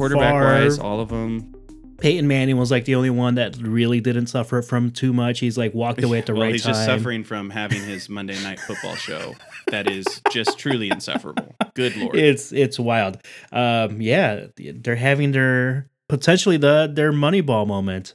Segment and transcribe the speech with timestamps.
[0.00, 0.64] quarterback Favre.
[0.64, 1.54] wise, all of them.
[2.00, 5.38] Peyton Manning was like the only one that really didn't suffer from too much.
[5.40, 6.74] He's like walked away at the well, right he's time.
[6.74, 9.34] He's just suffering from having his Monday night football show
[9.66, 11.54] that is just truly insufferable.
[11.74, 12.16] Good lord.
[12.16, 13.18] It's it's wild.
[13.52, 18.14] Um, yeah, they're having their potentially the their Moneyball moment.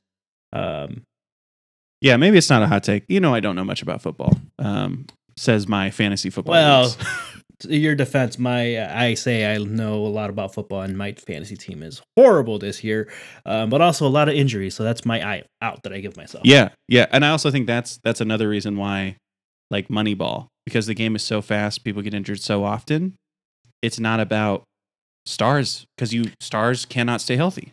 [0.51, 1.03] Um,
[2.01, 3.05] yeah, maybe it's not a hot take.
[3.07, 4.33] You know, I don't know much about football.
[4.57, 5.05] Um,
[5.37, 6.53] says my fantasy football.
[6.53, 6.97] Well, leagues.
[7.59, 11.55] to your defense, my I say I know a lot about football, and my fantasy
[11.55, 13.11] team is horrible this year,
[13.45, 14.75] um, but also a lot of injuries.
[14.75, 16.45] So that's my eye out that I give myself.
[16.45, 19.17] yeah, yeah, and I also think that's that's another reason why,
[19.71, 23.15] like Moneyball, because the game is so fast, people get injured so often.
[23.81, 24.63] It's not about
[25.25, 27.71] stars because you stars cannot stay healthy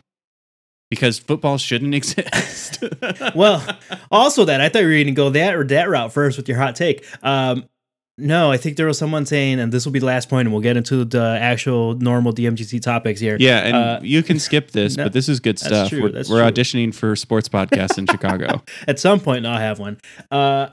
[0.89, 2.83] because football shouldn't exist.
[3.35, 3.65] Well,
[4.11, 6.47] also that I thought you were going to go that or that route first with
[6.47, 7.05] your hot take.
[7.23, 7.65] Um,
[8.17, 10.53] no, I think there was someone saying, and this will be the last point, and
[10.53, 13.37] we'll get into the actual normal DMGT topics here.
[13.39, 15.89] Yeah, and Uh, you can skip this, no, but this is good that's stuff.
[15.89, 18.61] true, we're we're auditioning for sports podcasts in Chicago.
[18.87, 19.97] At some point, I'll have one.
[20.29, 20.67] Uh,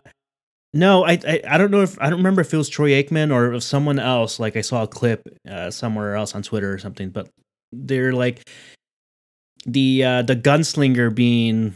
[0.75, 3.33] no, I, I I don't know if I don't remember if it was Troy Aikman
[3.33, 4.39] or if someone else.
[4.39, 7.29] Like I saw a clip uh, somewhere else on Twitter or something, but
[7.73, 8.43] they're like
[9.67, 11.75] the uh, the gunslinger being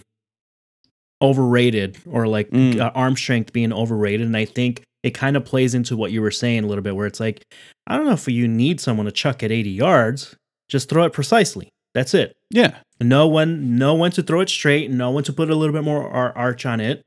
[1.22, 2.78] overrated or like Mm.
[2.80, 6.20] uh, arm strength being overrated, and I think it kind of plays into what you
[6.20, 7.44] were saying a little bit, where it's like
[7.86, 10.34] I don't know if you need someone to chuck at eighty yards,
[10.68, 11.68] just throw it precisely.
[11.94, 15.48] That's it Yeah, No one, no one to throw it straight no one to put
[15.48, 17.06] a little bit more arch on it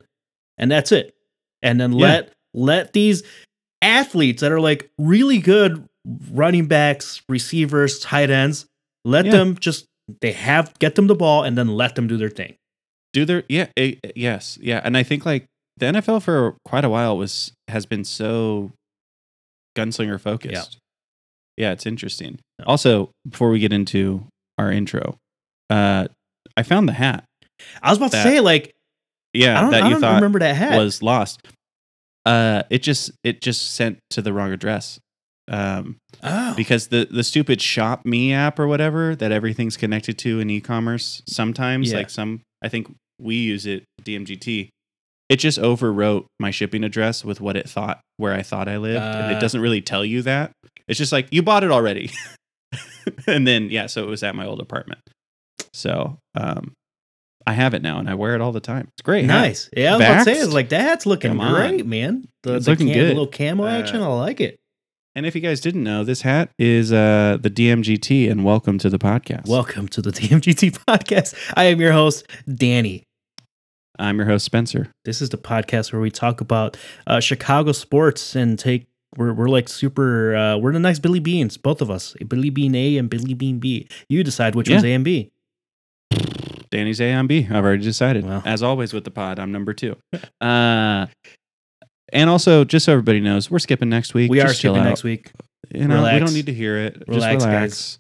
[0.58, 1.14] and that's it
[1.62, 2.06] and then Yeah.
[2.08, 3.22] let let these
[3.82, 5.86] athletes that are like really good
[6.32, 8.66] running backs receivers tight ends
[9.04, 9.32] let Yeah.
[9.32, 9.86] them just
[10.22, 12.56] they have get them the ball and then let them do their thing
[13.12, 16.84] do their Yeah, eh, eh, yes, yeah, and I think like the NFL for quite
[16.86, 18.72] a while was has been so
[19.78, 20.78] gunslinger focused.
[21.58, 22.40] Yeah, yeah it's interesting.
[22.66, 24.26] Also, before we get into
[24.58, 25.18] our intro,
[25.70, 26.08] uh,
[26.56, 27.24] I found the hat.
[27.82, 28.74] i was about That to say like
[29.34, 31.42] Yeah, i don't, that you thought remember that hat was lost.
[32.26, 35.00] Uh, it just it just sent to the wrong address.
[35.50, 40.42] Um, oh because the the stupid shop me app or whatever that everything's connected to
[40.42, 42.00] in e-commerce sometimes Yeah.
[42.00, 44.68] like some i think we use it dmgt
[45.30, 49.04] it just overwrote my shipping address with what it thought where i thought i lived
[49.04, 49.38] and Uh.
[49.38, 50.52] it doesn't really tell you that.
[50.88, 52.12] It's just like you bought it already.
[53.26, 55.00] And then yeah so it was at my old apartment.
[55.74, 56.74] So um
[57.46, 58.90] i have it now and i wear it all the time.
[58.98, 59.70] It's great nice.
[59.76, 62.26] Yeah i was about to say it's like that's looking great man.
[62.44, 63.08] The, It's the looking cam- good.
[63.10, 64.58] little camo Uh, action i like it.
[65.16, 68.90] and if you guys didn't know this hat is uh the dmgt and welcome to
[68.90, 69.48] the podcast.
[69.48, 71.34] Welcome to the DMGT podcast.
[71.56, 73.04] I am your host, Danny.
[74.00, 78.36] I'm your host spencer This is the podcast where we talk about uh, Chicago sports
[78.36, 78.88] and take.
[79.16, 80.36] We're, we're like super.
[80.36, 82.16] Uh, we're the next Billy Beanes, both of us.
[82.28, 83.88] Billy Beane A and Billy Beane B.
[84.10, 85.32] You decide which one's A and B.
[86.70, 87.48] Danny's A and B.
[87.50, 88.26] I've already decided.
[88.26, 88.44] Well.
[88.46, 89.96] As always with the pod, I'm number two.
[90.42, 91.08] uh,
[92.14, 94.30] and also, just so everybody knows, we're skipping next week.
[94.30, 94.90] We are Just chill skipping out.
[94.90, 95.32] next week.
[95.74, 97.04] You know, we don't need to hear it.
[97.08, 98.00] Relax, just relax.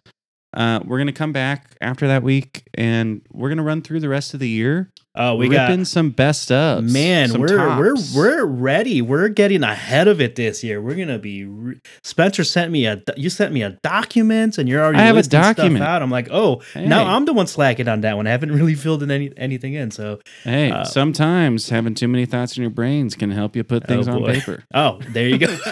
[0.53, 4.33] Uh, we're gonna come back after that week, and we're gonna run through the rest
[4.33, 4.91] of the year.
[5.19, 6.83] Oh, we ripping got some best of.
[6.83, 7.39] man.
[7.39, 8.13] We're tops.
[8.15, 9.01] we're we're ready.
[9.01, 10.81] We're getting ahead of it this year.
[10.81, 11.45] We're gonna be.
[11.45, 13.01] Re- Spencer sent me a.
[13.15, 14.99] You sent me a document, and you're already.
[14.99, 15.83] I have a document.
[15.83, 16.01] out.
[16.01, 16.85] I'm like, oh, Hey.
[16.85, 18.27] now I'm the one slacking on that one.
[18.27, 19.91] I haven't really filled in any anything in.
[19.91, 23.87] So Hey, uh, sometimes having too many thoughts in your brains can help you put
[23.87, 24.63] things Oh, on paper.
[24.73, 25.57] Oh, there you go.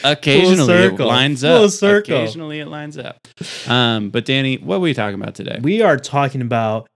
[0.04, 1.70] Occasionally it lines up.
[1.82, 3.26] Occasionally it lines up.
[3.68, 5.58] Um, but Danny, what are we talking about today?
[5.62, 6.88] we are talking about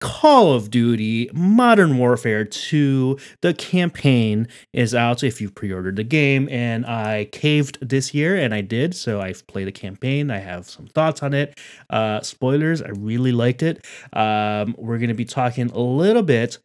[0.00, 3.18] Call of Duty Modern Warfare 2.
[3.40, 8.36] The campaign is out if you pre ordered the game, and I caved this year,
[8.36, 8.94] and I did.
[8.94, 10.30] So I've played the campaign.
[10.30, 11.58] I have some thoughts on it.
[11.90, 13.84] Uh, spoilers, I really liked it.
[14.12, 16.58] Um, we're going to be talking a little bit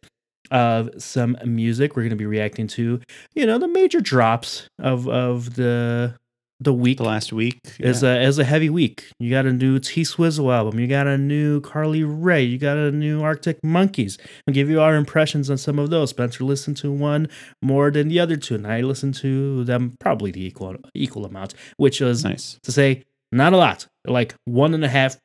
[0.50, 1.96] of some music.
[1.96, 3.00] We're going to be reacting to,
[3.34, 6.14] you know, the major drops of, of the.
[6.60, 9.10] The week the last week is a is a heavy week.
[9.18, 10.78] You got a new T Swizzle album.
[10.78, 12.42] You got a new Carly Rae.
[12.44, 14.18] You got a new Arctic Monkeys.
[14.46, 16.10] I'll give you our impressions on some of those.
[16.10, 17.28] Spencer listened to one
[17.60, 21.54] more than the other two, and I listened to them probably the equal equal amount,
[21.76, 22.58] which was nice.
[22.62, 23.02] to say
[23.32, 25.16] not a lot, like one and a half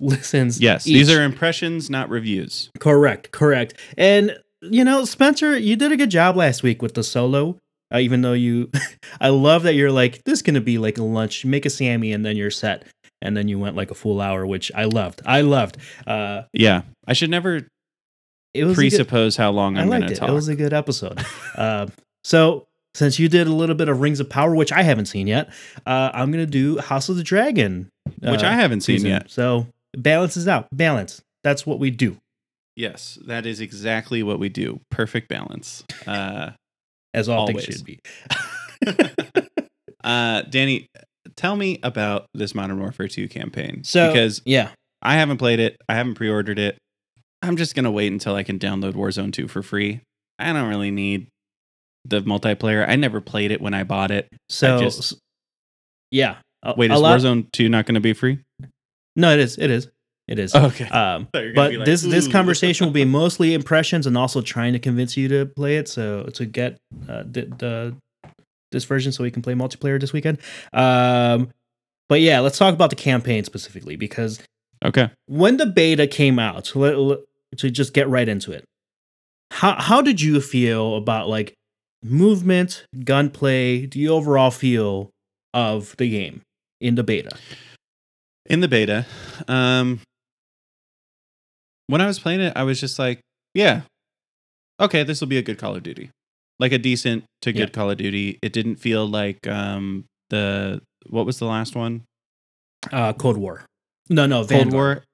[0.00, 0.60] listens.
[0.60, 0.94] Yes, each.
[0.94, 2.70] these are impressions, not reviews.
[2.80, 3.74] correct, correct.
[3.96, 7.58] And you know, Spencer, you did a good job last week with the solo.
[7.92, 8.70] Uh, even though you,
[9.20, 11.44] I love that you're like this is gonna be like a lunch.
[11.44, 12.84] Make a Sammy and then you're set.
[13.22, 15.20] And then you went like a full hour, which I loved.
[15.26, 15.76] I loved.
[16.06, 17.66] Uh, Yeah, I should never
[18.54, 20.16] it was a good- presuppose how long I I'm going to it.
[20.16, 20.28] talk.
[20.28, 21.18] It was a good episode.
[21.56, 21.92] um,
[22.24, 25.26] so since you did a little bit of Rings of Power, which I haven't seen
[25.26, 25.50] yet,
[25.86, 27.88] uh, I'm gonna do House of the Dragon,
[28.20, 29.10] which uh, I haven't seen season.
[29.10, 29.30] yet.
[29.30, 29.66] So
[29.96, 30.66] balances out.
[30.72, 31.22] Balance.
[31.44, 32.16] That's what we do,
[32.76, 34.80] Yes, that is exactly what we do.
[34.90, 35.84] Perfect balance.
[36.06, 36.50] Uh,
[37.14, 37.64] as all Always.
[37.66, 37.98] things should be.
[40.04, 40.86] uh, Danny,
[41.36, 43.84] tell me about this Modern Warfare 2 campaign.
[43.84, 44.70] So because yeah,
[45.02, 46.78] I haven't played it, I haven't pre-ordered it.
[47.42, 50.00] I'm just gonna wait until I can download Warzone 2 for free.
[50.38, 51.26] I don't really need
[52.04, 52.88] the multiplayer.
[52.88, 54.28] I never played it when I bought it.
[54.48, 55.16] so just-
[56.10, 56.36] yeah.
[56.62, 58.38] A- Wait, a is lot- Warzone 2 not gonna be free?
[59.16, 59.58] No, it is.
[59.58, 59.88] It is.
[60.30, 60.54] It is.
[60.54, 60.84] Okay.
[60.84, 64.16] Um, thought you were gonna but like, this this conversation will be mostly impressions and
[64.16, 65.88] also trying to convince you to play it.
[65.88, 66.78] So to get
[67.08, 67.96] uh, the, the
[68.70, 70.38] this version, so we can play multiplayer this weekend.
[70.72, 71.50] Um,
[72.08, 74.40] but yeah, let's talk about the campaign specifically because
[74.84, 75.10] okay.
[75.26, 77.18] when the beta came out, so let, let-
[77.56, 78.64] to just get right into it,
[79.50, 81.54] how how did you feel about like
[82.04, 85.10] movement, gunplay, the overall feel
[85.52, 86.42] of the game
[86.80, 87.36] in the beta?
[88.50, 89.06] in the beta
[89.48, 90.00] um
[91.90, 93.20] when i was playing it i was just like
[93.54, 93.82] yeah
[94.80, 96.10] okay this will be a good call of duty
[96.58, 97.66] like a decent to good Yeah.
[97.66, 102.02] call of duty it didn't feel like um the what was the last one
[102.92, 103.64] Uh, Cold War.
[104.08, 104.72] No, no, cold Vanguard.
[104.72, 105.04] war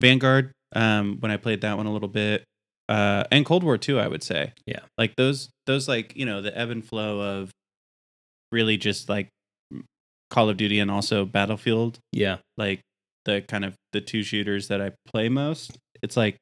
[0.00, 2.44] vanguard um when i played that one a little bit
[2.88, 4.80] uh and cold war too i would say Yeah.
[4.96, 7.50] like those those like you know the ebb and flow of
[8.52, 9.28] really just like
[10.30, 12.80] call of duty and also battlefield Yeah, like
[13.24, 15.76] the kind of the two shooters that I play most.
[16.02, 16.36] It's like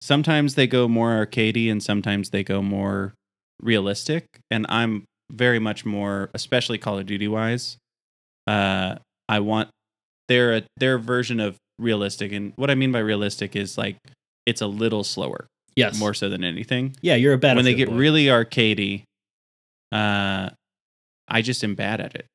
[0.00, 3.14] sometimes they go more arcadey and sometimes they go more
[3.62, 4.26] realistic.
[4.50, 7.76] And I'm very much more, especially Call of Duty wise.
[8.46, 8.96] Uh,
[9.28, 9.68] I want
[10.28, 13.96] their their version of realistic, and what I mean by realistic is like
[14.46, 15.46] it's a little slower,
[15.76, 16.96] yes, more so than anything.
[17.00, 17.56] Yeah, you're a bad.
[17.56, 19.04] when they get really arcadey,
[19.92, 20.50] uh,
[21.28, 22.26] I just am bad at it.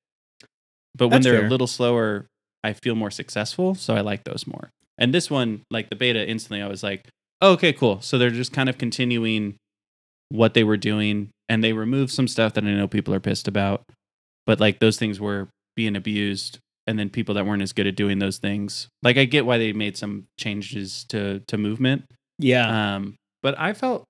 [0.96, 1.48] But when they're fair.
[1.48, 2.28] a little slower,
[2.64, 3.76] I feel more successful.
[3.76, 4.70] So I like those more.
[4.98, 7.06] And this one, like the beta, instantly I was like,
[7.42, 8.02] oh, okay, cool.
[8.02, 9.56] So they're just kind of continuing
[10.30, 13.48] what they were doing, and they removed some stuff that I know people are pissed
[13.48, 13.84] about.
[14.46, 17.96] But like those things were being abused, and then people that weren't as good at
[17.96, 18.88] doing those things.
[19.04, 22.06] Like I get why they made some changes to to movement,
[22.40, 22.96] yeah.
[22.96, 24.06] um, but I felt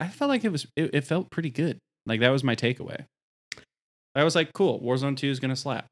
[0.00, 1.78] I felt like it was it, it felt pretty good.
[2.04, 3.04] Like that was my takeaway.
[4.14, 5.86] I was like, cool, Warzone 2 is gonna slap.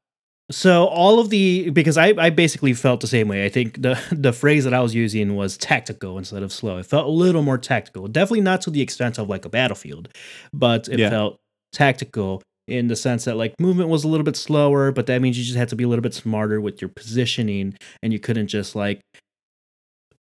[0.51, 3.45] So all of the because I, I basically felt the same way.
[3.45, 6.77] I think the the phrase that I was using was tactical instead of slow.
[6.77, 8.07] It felt a little more tactical.
[8.07, 10.09] Definitely not to the extent of like a battlefield,
[10.53, 11.09] but it Yeah.
[11.09, 11.37] felt
[11.73, 15.37] tactical in the sense that like movement was a little bit slower, but that means
[15.37, 18.47] you just had to be a little bit smarter with your positioning and you couldn't
[18.47, 19.01] just like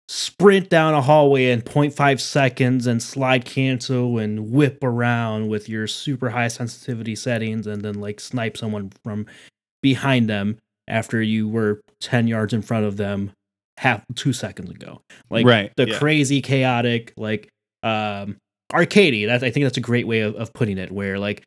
[0.08, 5.86] sprint down a hallway in 0.5 seconds and slide cancel and whip around with your
[5.86, 9.26] super high sensitivity settings and then like snipe someone from
[9.82, 13.32] behind them after you were 10 yards in front of them
[13.78, 15.02] half two seconds ago.
[15.30, 16.00] Like Right, the yeah.
[16.00, 17.50] crazy chaotic like
[17.84, 18.36] um
[18.74, 21.44] arcadey that i think that's a great way of, of putting it where like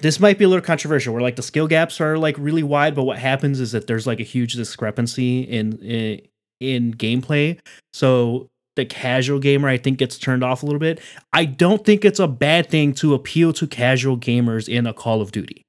[0.00, 2.94] this might be a little controversial where like the skill gaps are like really wide
[2.94, 6.20] but what happens is that there's like a huge discrepancy in in,
[6.60, 7.58] in gameplay.
[7.92, 11.00] So the casual gamer i think gets turned off a little bit.
[11.32, 15.20] I don't think it's a bad thing to appeal to casual gamers in a call
[15.20, 15.64] of duty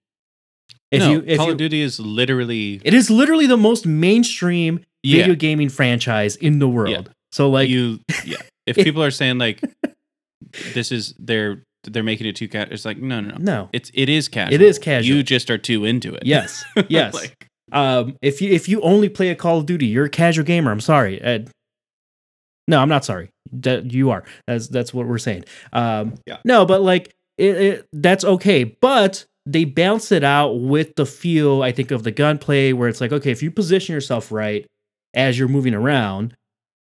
[0.93, 3.85] if no, you if Call you of Duty is literally it is literally the most
[3.85, 8.37] mainstream yeah, video gaming franchise in the world so like you yeah.
[8.65, 9.61] If If- people are saying like
[10.73, 13.37] this is they're they're making it too cat, it's like no no no.
[13.39, 14.53] no It's it is casual.
[14.53, 15.17] It is casual.
[15.17, 16.23] You just are too into it.
[16.25, 20.05] yes yes like, um if you if you only play a call of duty you're
[20.05, 21.49] a casual gamer i'm sorry Ed.
[22.67, 26.37] no i'm not sorry that you are that's that's what we're saying um Yeah.
[26.45, 31.63] no but like it, it that's okay but they balance it out with the feel
[31.63, 34.65] i think of the gunplay where it's like okay if you position yourself right
[35.13, 36.33] as you're moving around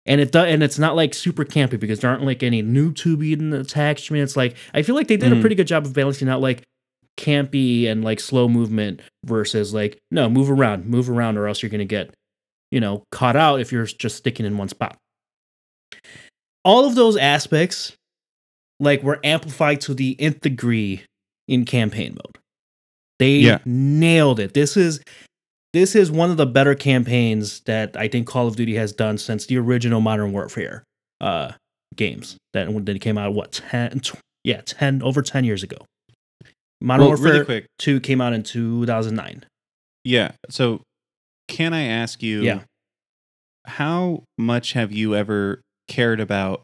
[0.04, 2.92] and it does, and it's not like super campy because there aren't like any new
[2.92, 4.36] tube tubing attachments.
[4.36, 5.40] Like I feel like they did a Mhm.
[5.40, 6.64] pretty good job of balancing out like
[7.16, 11.70] campy and like slow movement versus like no move around, move around, or else you're
[11.70, 12.12] gonna get
[12.72, 14.96] you know caught out if you're just sticking in one spot.
[16.64, 17.92] All of those aspects
[18.80, 21.02] like were amplified to the nth degree
[21.46, 22.38] in campaign mode.
[23.22, 23.58] They Yeah.
[23.64, 24.54] nailed it.
[24.54, 25.00] This is
[25.72, 29.16] this is one of the better campaigns that I think Call of Duty has done
[29.16, 30.84] since the original Modern Warfare
[31.20, 31.52] uh,
[31.96, 33.32] games that they came out.
[33.32, 34.00] What ten?
[34.00, 35.78] Tw- yeah, ten over ten years ago.
[36.80, 37.66] Modern well, Warfare really quick.
[37.78, 39.44] Two came out in two thousand nine.
[40.04, 40.32] Yeah.
[40.50, 40.82] So
[41.48, 42.60] can I ask you Yeah.
[43.66, 46.62] how much have you ever cared about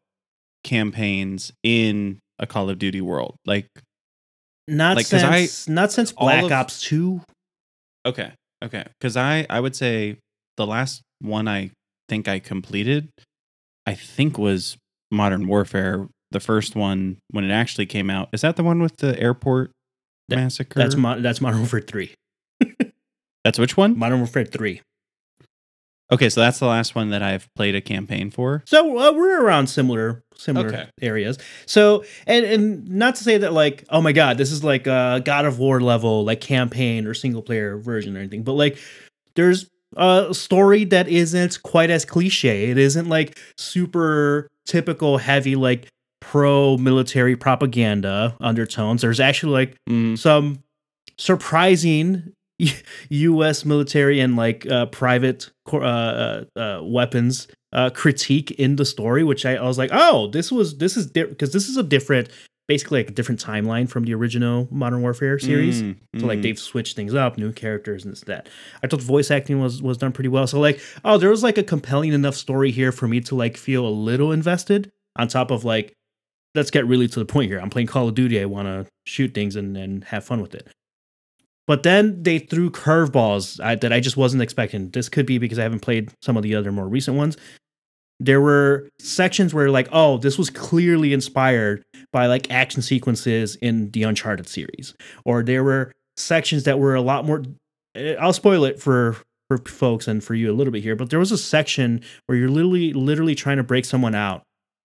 [0.65, 3.37] campaigns in a Call of Duty world?
[3.47, 3.67] Like
[4.69, 7.23] not Like, 'cause I- since not since Black of- Ops Two.
[8.07, 8.33] Okay.
[8.63, 8.85] Okay.
[9.01, 10.19] Because I I would say
[10.57, 11.71] the last one I
[12.09, 13.09] think I completed,
[13.87, 14.77] I think was
[15.11, 16.07] Modern Warfare.
[16.31, 18.29] The first one when it actually came out.
[18.33, 19.71] Is that the one with the airport
[20.29, 20.79] That- massacre?
[20.79, 22.15] That's mo- that's Modern Warfare Three.
[23.45, 23.97] That's which one?
[23.99, 24.83] Modern Warfare Three.
[26.11, 28.63] Okay, so that's the last one that I've played a campaign for.
[28.67, 30.89] So uh, we're around similar similar Okay.
[31.03, 31.39] areas.
[31.67, 35.21] So and and not to say that like oh my god this is like a
[35.25, 38.79] God of War level like campaign or single player version or anything, but like
[39.35, 42.71] there's a story that isn't quite as cliche.
[42.71, 45.89] It isn't like super typical heavy like
[46.21, 49.03] pro military propaganda undertones.
[49.03, 50.63] There's actually like Mm, some
[51.19, 52.33] surprising
[53.09, 53.65] U.S.
[53.65, 59.45] military and like uh, private uh, uh, uh, weapons uh, critique in the story, which
[59.47, 62.29] I, I was like, oh, this was this is because this is a different,
[62.67, 65.83] basically like a different timeline from the original Modern Warfare series.
[65.83, 66.43] mm, So like mm.
[66.43, 68.49] they've switched things up, new characters and this that.
[68.83, 70.47] I thought the voice acting was was done pretty well.
[70.47, 73.57] So like, oh, there was like a compelling enough story here for me to like
[73.57, 74.91] feel a little invested.
[75.17, 75.95] On top of like,
[76.55, 77.59] let's get really to the point here.
[77.59, 78.41] I'm playing Call of Duty.
[78.41, 80.69] I want to shoot things and and have fun with it.
[81.69, 84.89] But then they threw curveballs that I just wasn't expecting.
[84.91, 87.37] This could be because I haven't played some of the other more recent ones.
[88.19, 93.91] There were sections where like, oh, this was clearly inspired by like action sequences in
[93.91, 94.95] the Uncharted series,
[95.25, 97.45] or there were sections that were a lot more.
[97.95, 99.17] eh, I'll spoil it for
[99.49, 102.37] for folks and for you a little bit here, but there was a section where
[102.37, 104.43] you're literally literally trying to break someone out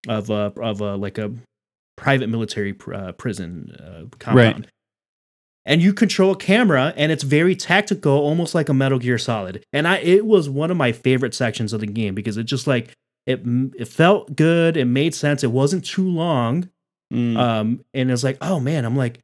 [0.08, 1.32] of a of a like a
[1.96, 4.68] private military pr- uh, prison uh, compound.
[5.66, 9.64] And you control a camera, and it's very tactical, almost like a Metal Gear Solid.
[9.72, 12.68] And I, it was one of my favorite sections of the game because it just
[12.68, 12.94] like
[13.26, 13.42] it,
[13.78, 16.70] it felt good, it made sense, it wasn't too long,
[17.14, 17.38] Mm.
[17.38, 19.20] um, and it was like, oh man, I'm like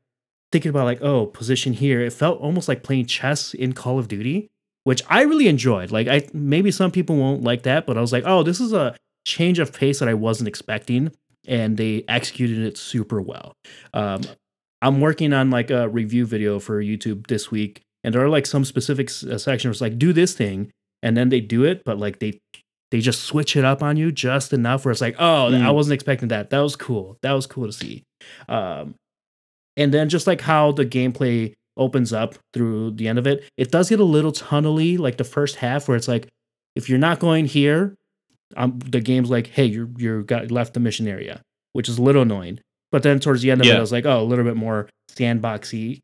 [0.52, 2.02] thinking about like, oh, position here.
[2.02, 4.52] It felt almost like playing chess in Call of Duty,
[4.84, 5.90] which I really enjoyed.
[5.90, 8.74] Like, I maybe some people won't like that, but I was like, oh, this is
[8.74, 11.12] a change of pace that I wasn't expecting,
[11.48, 13.56] and they executed it super well.
[13.94, 14.22] Um,
[14.82, 18.46] I'm working on like a review video for YouTube this week, and there are like
[18.46, 20.72] some specific uh, sections like do this thing,
[21.04, 22.40] and then they do it, but like they
[22.92, 25.76] they just switch it up on you just enough where it's like, oh, I Mm.
[25.76, 26.50] wasn't expecting that.
[26.50, 27.18] That was cool.
[27.22, 28.04] That was cool to see.
[28.48, 28.96] Um,
[29.78, 33.72] and then just like how the gameplay opens up through the end of it, it
[33.72, 36.28] does get a little tunnely, like the first half, where it's like,
[36.76, 37.96] if you're not going here,
[38.58, 41.42] um, the game's like, hey, you're you're got left the mission area,
[41.74, 42.60] which is a little annoying.
[42.92, 44.90] But then towards the end of it, I was like, oh, a little bit more
[45.12, 46.00] sandboxy.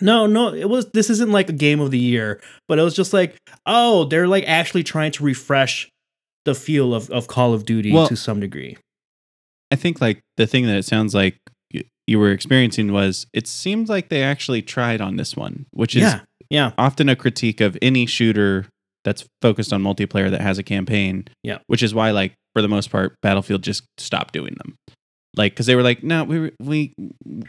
[0.00, 0.86] No, no, it was.
[0.92, 3.36] This isn't like a game of the year, but it was just like,
[3.66, 5.88] oh, they're like actually trying to refresh
[6.44, 8.76] the feel of, of Call of Duty Well- to some degree.
[9.70, 11.38] I think like the thing that it sounds like
[12.06, 16.02] you were experiencing was it seemed like they actually tried on this one, which is
[16.02, 18.66] Yeah, yeah, often a critique of any shooter
[19.04, 21.24] that's focused on multiplayer that has a campaign.
[21.42, 21.58] Yeah.
[21.68, 24.74] Which is why, like, for the most part, Battlefield just stopped doing them.
[25.36, 26.94] Like, because they were like, no, we we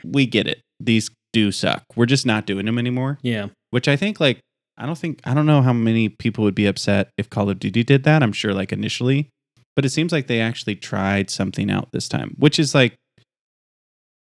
[0.03, 0.61] we get it.
[0.79, 1.83] These do suck.
[1.95, 3.17] We're just not doing them anymore.
[3.23, 3.47] yeah.
[3.71, 4.39] Which I think, like,
[4.77, 7.59] I don't think I don't know how many people would be upset if Call of
[7.59, 8.21] Duty did that.
[8.23, 9.29] I'm sure, like initially,
[9.75, 12.93] but it seems like they actually tried something out this time, which is like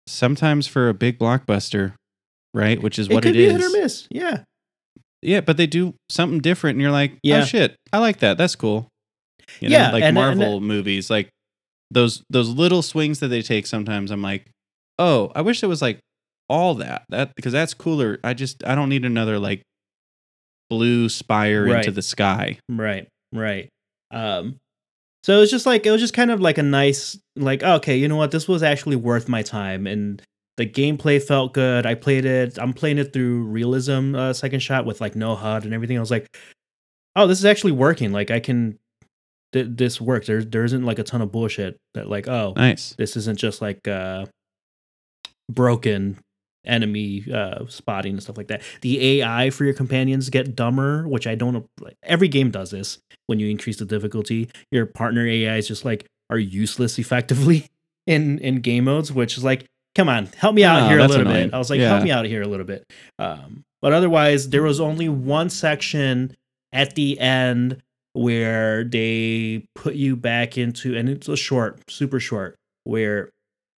[0.07, 1.93] sometimes for a big blockbuster,
[2.53, 2.81] right?
[2.81, 3.51] Which is It what could it be is.
[3.53, 4.07] hit or miss.
[4.09, 4.43] Yeah,
[5.21, 7.41] Yeah, but they do something different, and you're like, oh, Yeah.
[7.41, 8.37] oh shit, I like that.
[8.37, 8.87] That's cool.
[9.59, 11.29] You Yeah, know, like and- and- Marvel movies, like
[11.91, 13.65] those those little swings that they take.
[13.67, 14.45] Sometimes I'm like,
[14.99, 15.99] oh, I wish it was like
[16.49, 18.19] all that that because that's cooler.
[18.23, 19.61] I just I don't need another like
[20.69, 21.77] blue spire Right.
[21.77, 22.59] into the sky.
[22.69, 23.69] right, right.
[24.11, 24.57] Um,
[25.23, 27.97] so it was just like it was just kind of like a nice, like okay,
[27.97, 30.21] you know what, this was actually worth my time, and
[30.57, 31.85] the gameplay felt good.
[31.85, 32.57] I played it.
[32.57, 35.97] I'm playing it through realism uh, second shot with like no HUD and everything.
[35.97, 36.27] I was like,
[37.15, 38.11] oh, this is actually working.
[38.11, 38.77] Like I can,
[39.53, 40.27] th- this works.
[40.27, 42.93] There there isn't like a ton of bullshit that like oh Nice.
[42.97, 44.25] this isn't just like uh
[45.51, 46.17] broken
[46.65, 51.25] enemy uh spotting and stuff like that the ai for your companions get dumber which
[51.25, 55.55] i don't like every game does this when you increase the difficulty your partner ai
[55.55, 57.67] is just like are useless effectively
[58.07, 61.07] in in game modes which is like come on help me out Oh, here a
[61.07, 61.47] little annoying.
[61.47, 62.83] bit i was like help me out here a little bit
[63.17, 66.35] um but otherwise there was only one section
[66.73, 67.81] at the end
[68.17, 73.29] where they put you back into and it's a short super short where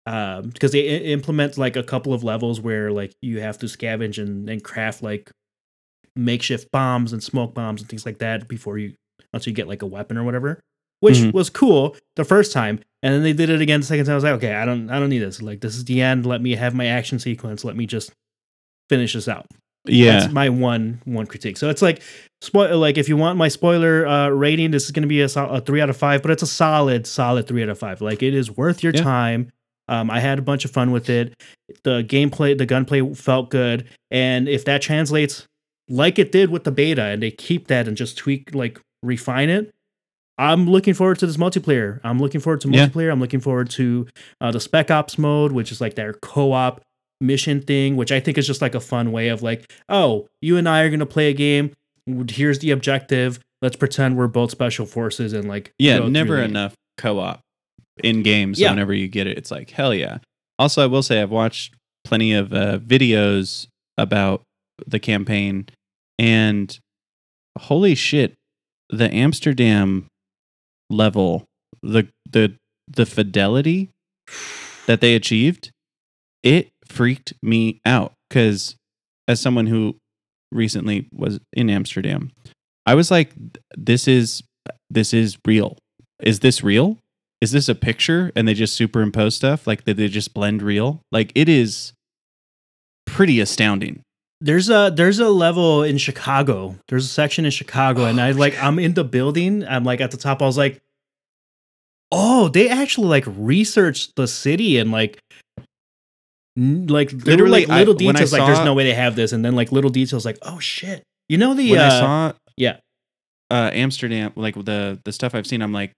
[0.06, 3.66] um because they i- implement like a couple of levels where like you have to
[3.66, 5.30] scavenge and, and craft like
[6.16, 8.94] makeshift bombs and smoke bombs and things like that before you
[9.32, 10.60] until you get like a weapon or whatever
[11.00, 11.32] which Mhm.
[11.32, 14.14] was cool the first time And then they did it again the second time.
[14.14, 15.40] I was like, okay, I don't I don't need this.
[15.40, 16.26] Like this is the end.
[16.26, 17.64] Let me have my action sequence.
[17.64, 18.10] Let me just
[18.88, 19.46] finish this out.
[19.84, 20.20] Yeah.
[20.20, 21.56] That's my one one critique.
[21.56, 22.02] So it's like
[22.42, 25.26] spoil like if you want my spoiler uh, rating, this is going to be a,
[25.26, 28.00] a three out of five, but it's a solid solid three out of five.
[28.00, 29.02] Like it is worth your Yeah.
[29.02, 29.50] time.
[29.90, 31.32] Um, I had a bunch of fun with it.
[31.82, 35.46] The gameplay, the gunplay felt good, and if that translates
[35.88, 39.48] like it did with the beta, and they keep that and just tweak like refine
[39.48, 39.72] it.
[40.36, 42.00] I'm looking forward to this multiplayer.
[42.04, 42.86] I'm looking forward to Yeah.
[42.86, 43.10] multiplayer.
[43.10, 44.06] I'm looking forward to
[44.40, 46.82] uh, the Spec Ops mode, which is like their co-op
[47.20, 50.56] mission thing, which I think is just like a fun way of like, oh, you
[50.56, 51.72] and I are gonna play a game.
[52.30, 53.40] Here's the objective.
[53.60, 57.40] Let's pretend we're both special forces and like Yeah, never enough co-op
[58.02, 58.60] in games.
[58.60, 58.70] Yeah.
[58.70, 60.18] Whenever you get it, it's like hell yeah.
[60.58, 64.42] Also, I will say I've watched plenty of uh, videos about
[64.86, 65.66] the campaign,
[66.18, 66.76] and
[67.58, 68.34] holy shit,
[68.90, 70.06] the Amsterdam
[70.90, 71.44] level,
[71.82, 72.54] the the
[72.88, 73.90] the fidelity
[74.86, 75.70] that they achieved,
[76.42, 78.76] it freaked me out because
[79.26, 79.96] as someone who
[80.52, 82.30] recently was in Amsterdam,
[82.86, 83.32] I was like,
[83.76, 84.42] this is
[84.90, 85.76] this is real.
[86.22, 86.98] Is this real?
[87.40, 89.66] Is this a picture and they just superimpose stuff?
[89.66, 91.02] Like did they just blend real?
[91.12, 91.92] Like it is
[93.06, 94.02] pretty astounding.
[94.40, 96.76] There's a there's a level in Chicago.
[96.88, 99.64] There's a section in Chicago, and Oh, I like I'm in the building.
[99.66, 100.40] I'm like at the top.
[100.42, 100.80] I was like,
[102.12, 105.18] oh, they actually like researched the city and like.
[106.58, 109.54] Like Literally, like little I- details, like there's no way they have this, and then
[109.54, 112.78] like little details, like oh shit, you know the when uh, I saw yeah.
[113.48, 115.92] uh Amsterdam, like the the stuff I've seen, I'm like,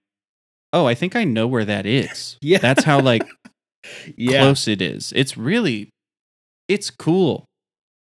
[0.71, 2.37] oh, I think I know where that is.
[2.43, 2.59] Yeah.
[2.59, 3.23] That's how like
[4.15, 5.11] yeah, close it is.
[5.15, 5.89] It's really
[6.67, 7.45] it's cool.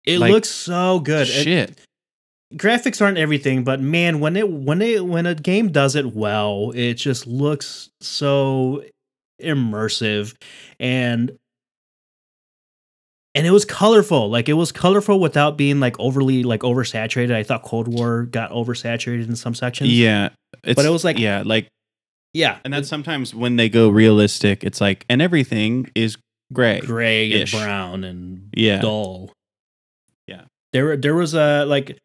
[0.07, 1.27] it like, looks so good.
[1.27, 1.81] It- Shit.
[2.55, 6.71] graphics aren't everything, but man, when it when it when a game does it well,
[6.77, 8.85] it just looks so
[9.43, 10.37] immersive
[10.79, 11.33] and
[13.35, 14.31] and it was colorful.
[14.31, 17.35] Like it was colorful without being like overly like oversaturated.
[17.35, 19.91] I thought Cold War got oversaturated in some sections.
[19.91, 20.31] Yeah.
[20.63, 21.69] It's, But it was like- yeah, like
[22.33, 22.59] Yeah.
[22.65, 26.17] and that's sometimes when they go realistic, it's like and everything is
[26.53, 26.81] gray.
[26.81, 28.81] gray and brown and Yeah.
[28.81, 29.33] dull.
[30.29, 30.43] Yeah.
[30.73, 31.99] There there was a like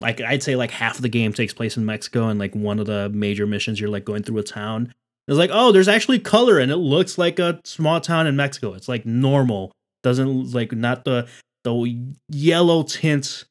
[0.00, 2.78] like I'd say like half of the game takes place in Mexico and like one
[2.78, 4.92] of the major missions you're like going through a town.
[5.28, 8.74] It's like, oh, there's actually color and it looks like a small town in Mexico.
[8.74, 9.72] It's like normal.
[10.04, 11.26] Doesn't like not the
[11.64, 13.44] the yellow tint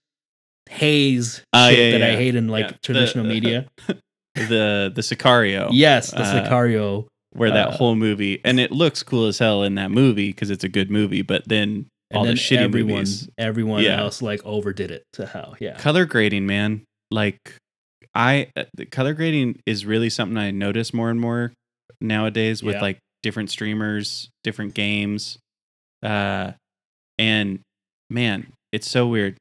[0.70, 3.66] haze shit yeah, that I hate in like Yeah, the- traditional media.
[4.36, 5.70] the the Sicario.
[5.72, 7.08] yes, the uh, Sicario.
[7.36, 10.52] Where that uh, whole movie and it looks cool as hell in that movie because
[10.52, 13.28] it's a good movie, but then all the shitty everyone, movies.
[13.40, 14.00] everyone Yeah.
[14.00, 15.56] else like overdid it to hell.
[15.60, 15.76] Yeah.
[15.80, 17.40] color grading man like
[18.14, 21.54] i uh, the color grading is really something i notice more and more
[22.00, 22.82] nowadays with Yeah.
[22.82, 25.40] like different streamers different games
[26.04, 26.52] uh
[27.18, 27.60] and
[28.10, 29.38] man it's so weird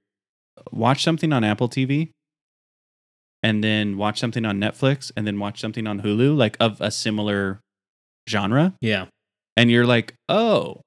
[0.71, 2.11] watch something on apple tv
[3.43, 6.91] and then watch something on netflix and then watch something on hulu like of a
[6.91, 7.61] similar
[8.29, 9.07] genre Yeah.
[9.57, 10.81] and you're like oh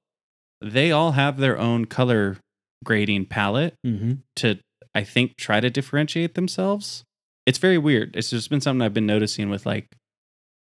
[0.62, 2.38] they all have their own color
[2.84, 4.12] grading palette Mm-hmm.
[4.36, 4.58] to
[4.94, 7.04] I think try to differentiate themselves.
[7.44, 8.16] It's very weird.
[8.16, 9.86] It's just been something I've been noticing with like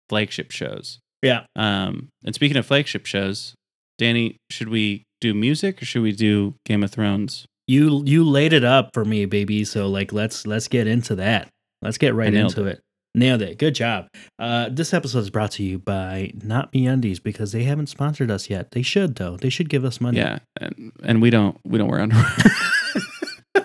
[0.08, 0.98] flagship shows.
[1.20, 1.44] Yeah.
[1.54, 3.54] Um, and speaking of flagship shows,
[3.98, 7.46] Danny, should we do music or should we do Game of Thrones?
[7.66, 9.64] You you laid it up for me, baby.
[9.64, 11.48] So like let's let's get into that.
[11.80, 12.80] Let's get right into it.
[13.16, 13.58] Nailed it.
[13.58, 14.08] Good job.
[14.40, 18.50] Uh, this episode is brought to you by Not MeUndies because they haven't sponsored us
[18.50, 18.72] yet.
[18.72, 19.36] They should though.
[19.36, 20.18] They should give us money.
[20.18, 22.26] Yeah, and, and we don't we don't wear underwear.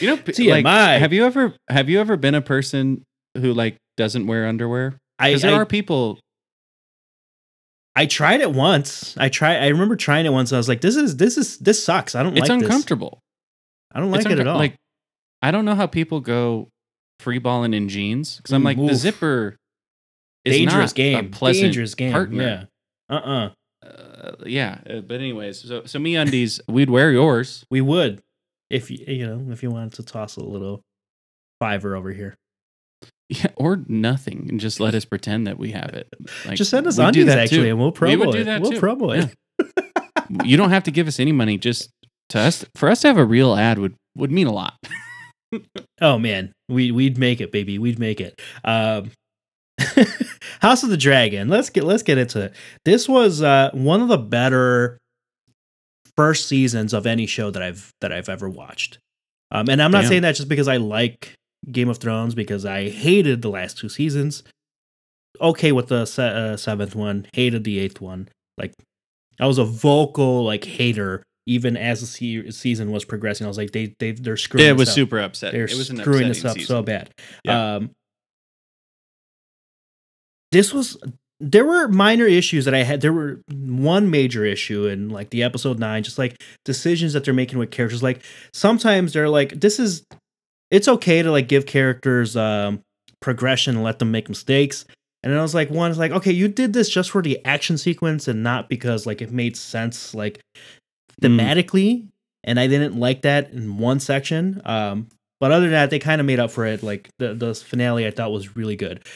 [0.00, 0.98] you know, p- like, TMI.
[0.98, 3.02] have you ever have you ever been a person
[3.36, 4.94] who like doesn't wear underwear?
[5.18, 6.20] I Because there I, are people.
[7.96, 9.16] I tried it once.
[9.16, 9.56] I try.
[9.56, 10.52] I remember trying it once.
[10.52, 12.14] I was like, this is this is this sucks.
[12.14, 12.56] I don't It's like this.
[12.56, 13.20] It's uncomfortable.
[13.92, 14.58] I don't like It's it at all.
[14.58, 14.74] Like,
[15.42, 16.68] I don't know how people go
[17.20, 19.56] free balling in jeans because I'm like Mm, the zipper
[20.44, 21.26] is dangerous not game.
[21.26, 22.12] a pleasant dangerous game.
[22.12, 22.42] partner.
[22.42, 22.64] Yeah.
[23.08, 23.50] Uh uh
[23.86, 27.64] Uh, yeah, uh, but anyways, so so MeUndies, we'd wear yours.
[27.70, 28.22] We would
[28.70, 30.82] if you you know if you wanted to toss a little
[31.60, 32.34] fiver over here.
[33.42, 36.08] Yeah, or nothing, and just let us pretend that we have it.
[36.46, 37.68] Like, Just send us that actually, too.
[37.68, 38.44] and we'll promo We would do it.
[38.44, 38.80] that we'll too.
[38.80, 39.16] promo
[39.58, 40.46] it.
[40.46, 41.56] you don't have to give us any money.
[41.58, 41.90] Just
[42.30, 44.74] to us, for us to have a real ad would would mean a lot.
[46.00, 47.78] Oh man, we we'd make it, baby.
[47.78, 48.40] We'd make it.
[48.64, 49.12] Um,
[50.60, 51.48] House of the Dragon.
[51.48, 52.54] Let's get let's get into it.
[52.84, 54.98] This was uh, one of the better
[56.16, 58.98] first seasons of any show that I've that I've ever watched.
[59.52, 60.08] Um, and I'm not Damn.
[60.08, 61.34] saying that just because I like
[61.70, 64.42] Game of Thrones, because I hated the last two seasons.
[65.40, 68.28] okay with the se- uh, seventh one, hated the eighth one.
[68.56, 68.72] Like
[69.40, 73.44] I was a vocal like hater even as the se- season was progressing.
[73.44, 74.66] I was like, they they they're screwing.
[74.66, 74.94] it this was up.
[74.94, 75.52] super upset.
[75.52, 77.10] They're it was an screwing this up so bad.
[77.44, 77.76] Yeah.
[77.76, 77.90] Um,
[80.52, 80.96] this was
[81.40, 83.00] there were minor issues that I had.
[83.00, 87.34] There were one major issue in like the episode nine, just like decisions that they're
[87.34, 88.02] making with characters.
[88.02, 88.22] Like
[88.52, 90.04] sometimes they're like, this is
[90.74, 92.82] it's okay to like give characters um
[93.20, 94.84] progression and let them make mistakes.
[95.22, 97.38] And then I was like, one is like, okay, you did this just for the
[97.46, 100.40] action sequence and not because like it made sense like
[101.22, 101.38] Mm.
[101.38, 102.08] thematically.
[102.42, 104.60] And I didn't like that in one section.
[104.64, 105.08] Um,
[105.40, 106.82] but other than that, they kind of made up for it.
[106.82, 109.06] Like the the finale, I thought was really good.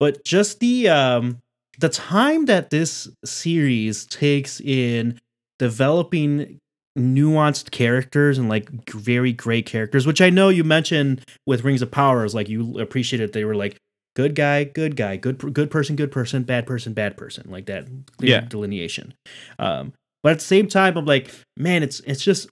[0.00, 1.38] But just the um
[1.78, 5.20] the time that this series takes in
[5.58, 6.58] developing
[6.98, 11.90] nuanced characters and like very great characters, which I know you mentioned with Rings of
[11.90, 13.76] Power, is like you appreciated they were like
[14.14, 17.86] good guy, good guy, good good person, good person, bad person, bad person, like that
[18.18, 18.40] clear Yeah.
[18.42, 19.14] delineation.
[19.58, 22.48] Um, but at the same time, I'm like, man, it's it's just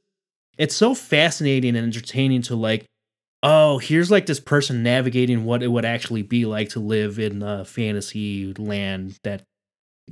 [0.59, 2.85] it's so fascinating and entertaining to like
[3.42, 7.42] oh here's like this person navigating what it would actually be like to live in
[7.42, 9.42] a fantasy land that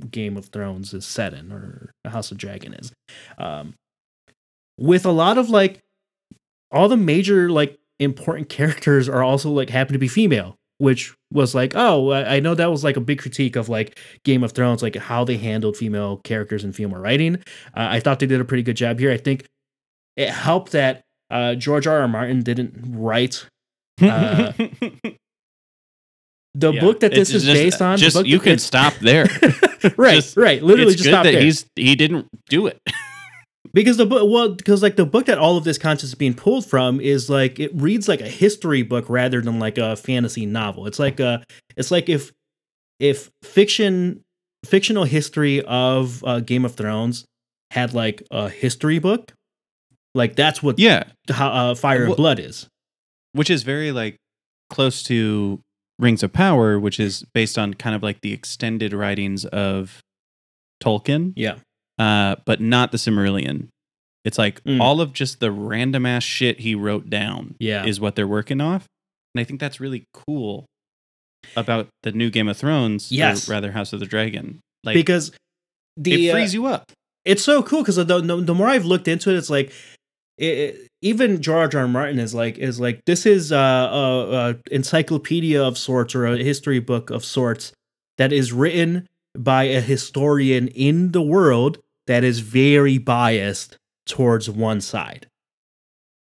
[0.09, 2.91] game of thrones is set in or house of dragon is
[3.37, 3.75] um
[4.79, 5.79] with a lot of like
[6.71, 11.53] all the major like important characters are also like happen to be female which was
[11.53, 14.81] like oh i know that was like a big critique of like game of thrones
[14.81, 17.35] like how they handled female characters and female writing
[17.75, 19.45] uh, i thought they did a pretty good job here i think
[20.15, 21.99] it helped that uh, George R.
[22.01, 22.07] R.
[22.07, 23.45] Martin didn't write
[24.01, 24.53] Uh,
[26.55, 26.79] the Yeah.
[26.81, 27.97] book that this is just- based on.
[27.97, 29.25] Just book you can stop there.
[29.97, 30.61] right, Just- right.
[30.63, 31.41] Literally, it's just good stop that there.
[31.41, 32.79] he's he didn't do it.
[33.73, 36.33] Because the book, well, because like the book that all of this content is being
[36.33, 40.45] pulled from is like it reads like a history book rather than like a fantasy
[40.45, 40.87] novel.
[40.87, 41.43] It's like a,
[41.75, 42.31] it's like if
[42.99, 44.21] if fiction
[44.65, 47.25] fictional history of uh, Game of Thrones
[47.71, 49.33] had like a history book,
[50.15, 52.67] like that's what yeah, how, uh, Fire and Blood is.
[53.33, 54.15] which is very like
[54.69, 55.59] close to
[55.99, 60.01] Rings of Power, which is based on kind of like the extended writings of
[60.81, 61.55] Tolkien, Yeah.
[61.99, 63.67] Uh, but not the Silmarillion.
[64.25, 64.81] It's like Mm.
[64.81, 67.85] all of just the random ass shit he wrote down Yeah.
[67.85, 68.85] is what they're working off,
[69.35, 70.65] and I think that's really cool
[71.55, 73.47] about the new Game of Thrones, Yes.
[73.47, 74.59] or rather House of the Dragon.
[74.83, 75.31] Like because
[75.97, 76.91] the it uh, frees you up.
[77.25, 79.71] it's so cool because the, the the more I've looked into it, it's like
[80.37, 81.81] it, it- even George R.
[81.83, 81.87] R.
[81.87, 86.37] Martin is like is like this is uh, a, a encyclopedia of sorts or a
[86.37, 87.71] history book of sorts
[88.17, 89.07] that is written
[89.37, 91.77] by a historian in the world
[92.09, 95.27] that is very biased towards one side,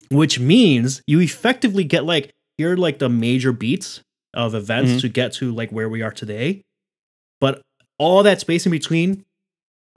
[0.09, 4.01] which means you effectively get like here are like the major beats
[4.33, 5.01] of events Mhm.
[5.01, 6.61] to get to like where we are today,
[7.41, 7.61] but
[7.99, 9.23] all that space in between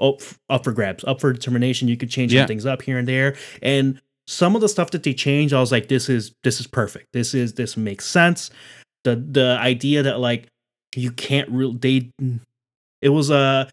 [0.01, 1.89] up, up for grabs, up for determination.
[1.89, 3.37] You could change some things up here and there.
[3.63, 6.67] And some of the stuff that they changed, I was like, this is this is
[6.67, 7.07] perfect.
[7.13, 8.51] This is this makes sense.
[9.05, 10.47] The the idea that like
[10.95, 12.11] you can't really they
[13.03, 13.69] it was a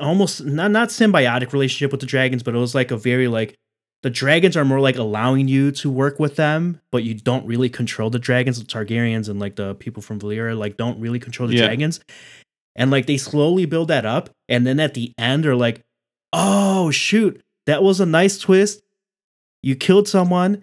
[0.00, 3.56] almost not not symbiotic relationship with the dragons, but it was like a very like
[4.02, 7.70] the dragons are more like allowing you to work with them, but you don't really
[7.70, 8.58] control the dragons.
[8.58, 11.66] The Targaryens and like the people from Valyria like don't really control the Yeah.
[11.66, 12.00] dragons.
[12.76, 15.82] And like they slowly build that up, and then at the end are like,
[16.32, 18.82] oh shoot, that was a nice twist.
[19.62, 20.62] You killed someone,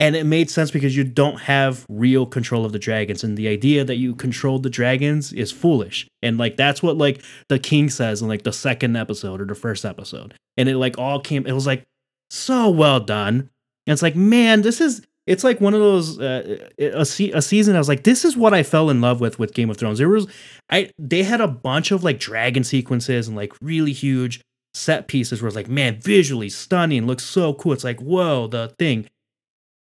[0.00, 3.48] and it made sense because you don't have real control of the dragons, and the
[3.48, 6.06] idea that you controlled the dragons is foolish.
[6.22, 9.54] And like that's what like the king says in like the second episode or the
[9.54, 11.46] first episode, and it like all came.
[11.46, 11.84] It was like
[12.30, 13.50] so well done.
[13.86, 17.42] And it's like, man, this is it's like one of those uh, a, se- a
[17.42, 17.76] season.
[17.76, 19.98] I was like, this is what I fell in love with with Game of Thrones.
[19.98, 20.26] There was,
[20.68, 24.40] I they had a bunch of like dragon sequences and like really huge
[24.74, 27.72] set pieces where it's like, man, visually stunning, looks so cool.
[27.72, 29.08] It's like, whoa, the thing.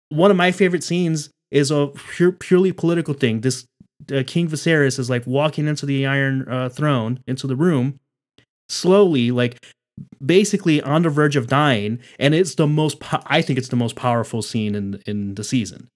[0.10, 3.42] One of my favorite scenes is a pure, purely political thing.
[3.42, 3.66] This
[4.14, 8.00] uh, King Viserys is like walking into the Iron uh, Throne, into the room,
[8.70, 9.64] slowly, like
[10.24, 13.00] basically on the verge of dying, and it's the most.
[13.00, 15.88] Po- I think it's the most powerful scene in in the season,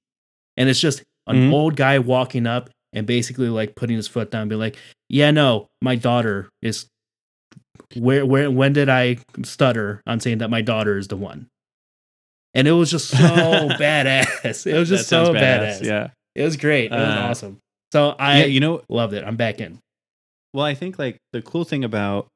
[0.57, 1.53] and it's just an Mhm.
[1.53, 4.77] old guy walking up and basically like putting his foot down, and be like,
[5.09, 6.87] "Yeah, no, my daughter is."
[7.95, 11.47] Where where when did I stutter on saying that my daughter is the one?
[12.53, 14.65] And it was just so badass.
[14.65, 15.83] It was just That so badass.
[15.83, 16.09] Yeah.
[16.35, 16.85] It was great.
[16.91, 17.57] It was Uh, awesome.
[17.91, 19.23] So I yeah, you know, loved it.
[19.23, 19.79] I'm back in.
[20.53, 22.27] Well, I think like the cool thing about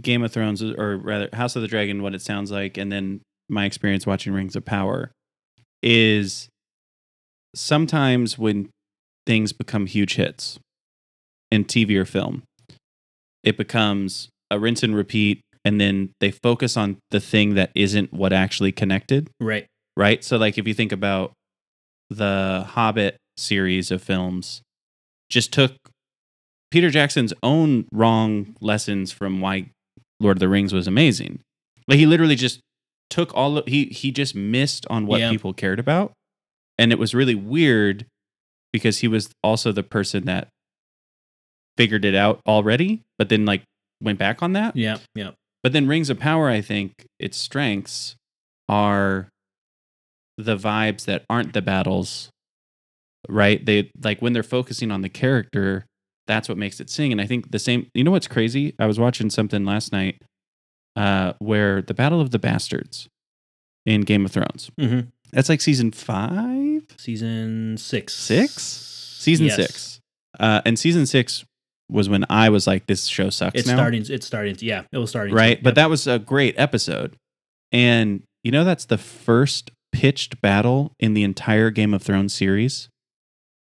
[0.00, 3.20] Game of Thrones, or rather House of the Dragon, what it sounds like, and then
[3.48, 5.10] my experience watching Rings of Power
[5.82, 6.48] is
[7.54, 8.68] sometimes when
[9.26, 10.58] things become huge hits
[11.50, 12.42] in TV or film,
[13.42, 18.12] it becomes a rinse and repeat, and then they focus on the thing that isn't
[18.12, 19.66] what actually connected, Right.
[19.96, 20.22] right?
[20.22, 21.32] So, like, if you think about
[22.08, 24.62] the Hobbit series of films,
[25.28, 25.72] just took
[26.70, 29.70] Peter Jackson's own wrong lessons from why
[30.20, 31.40] Lord of the Rings was amazing.
[31.88, 32.60] Like, he literally just
[33.10, 35.30] took all of, he he just missed on what Yeah.
[35.30, 36.12] people cared about,
[36.78, 38.06] and it was really weird
[38.72, 40.46] because he was also the person that
[41.76, 43.62] figured it out already, but then like
[44.00, 44.76] went back on that.
[44.76, 44.98] Yeah.
[45.14, 45.32] Yeah.
[45.66, 48.14] But then Rings of Power, I think its strengths
[48.68, 49.30] are
[50.38, 52.30] the vibes that aren't the battles,
[53.28, 53.66] right?
[53.66, 55.84] They like when they're focusing on the character,
[56.28, 57.10] that's what makes it sing.
[57.10, 58.76] And I think the same, you know what's crazy?
[58.78, 60.22] I was watching something last night
[60.94, 63.08] uh, where the Battle of the Bastards
[63.84, 65.08] in Game of Thrones, Mm-hmm.
[65.32, 68.14] that's like season five, Season six.
[68.14, 68.52] Six?
[69.18, 69.56] season Yes.
[69.56, 70.00] six.
[70.38, 71.44] Uh, and season six
[71.90, 73.74] was when I was like, this show sucks It's now.
[73.76, 74.04] starting.
[74.08, 74.56] It's starting.
[74.56, 75.32] To, yeah, it was starting.
[75.34, 75.62] to, right?
[75.62, 75.74] But yep.
[75.76, 77.16] that was a great episode.
[77.72, 82.88] And you know, that's the first pitched battle in the entire Game of Thrones series.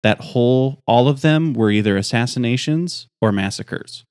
[0.03, 4.03] That whole, all of them were either assassinations or massacres.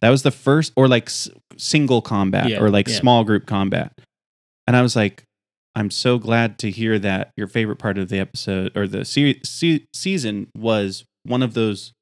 [0.00, 2.94] That was the first, or like s- single combat Yeah, or like yeah.
[2.98, 3.92] small group combat.
[4.68, 5.24] And I was like,
[5.74, 9.40] I'm so glad to hear that your favorite part of the episode or the se-
[9.44, 11.92] se- season was one of those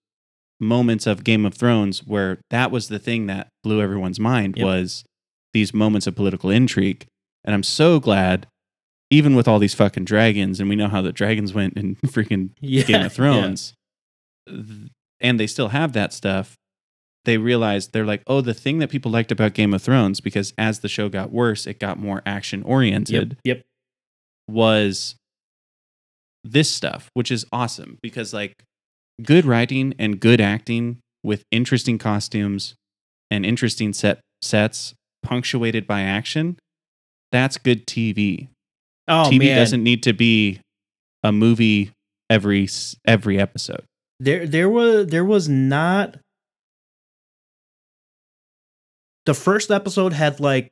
[0.60, 4.64] moments of Game of Thrones where that was the thing that blew everyone's mind Yep.
[4.64, 5.04] was
[5.52, 7.06] these moments of political intrigue.
[7.44, 8.46] And I'm so glad,
[9.10, 12.50] even with all these fucking dragons, and we know how the dragons went in freaking
[12.60, 13.74] yeah, Game of Thrones,
[14.48, 14.90] th-
[15.20, 16.54] and they still have that stuff.
[17.24, 20.52] They realized they're like, oh, the thing that people liked about Game of Thrones, because
[20.58, 23.56] as the show got worse, it got more action oriented Yep.
[23.58, 23.62] Yep.
[24.48, 25.16] was
[26.42, 28.62] this stuff, which is awesome because like
[29.22, 32.74] good writing and good acting with interesting costumes
[33.30, 36.58] and interesting set sets punctuated by action,
[37.32, 38.48] that's good TV.
[39.08, 40.60] Oh TV man, doesn't need to be
[41.22, 41.90] a movie
[42.30, 42.68] every
[43.06, 43.84] every episode.
[44.20, 46.16] there there was there was not
[49.26, 50.70] the first episode had like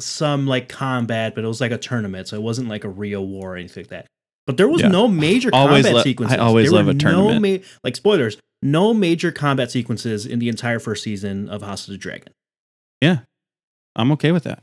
[0.00, 3.26] some like combat, but it was like a tournament, so it wasn't like a real
[3.26, 4.06] war or anything like that.
[4.46, 4.88] But there was Yeah.
[4.88, 6.38] no major Always combat lo- I sequences.
[6.38, 7.42] always there love were a tournament.
[7.42, 11.86] No ma- like spoilers, no major combat sequences in the entire first season of House
[11.86, 12.32] of the Dragon.
[13.00, 13.20] Yeah,
[13.96, 14.62] I'm okay with that.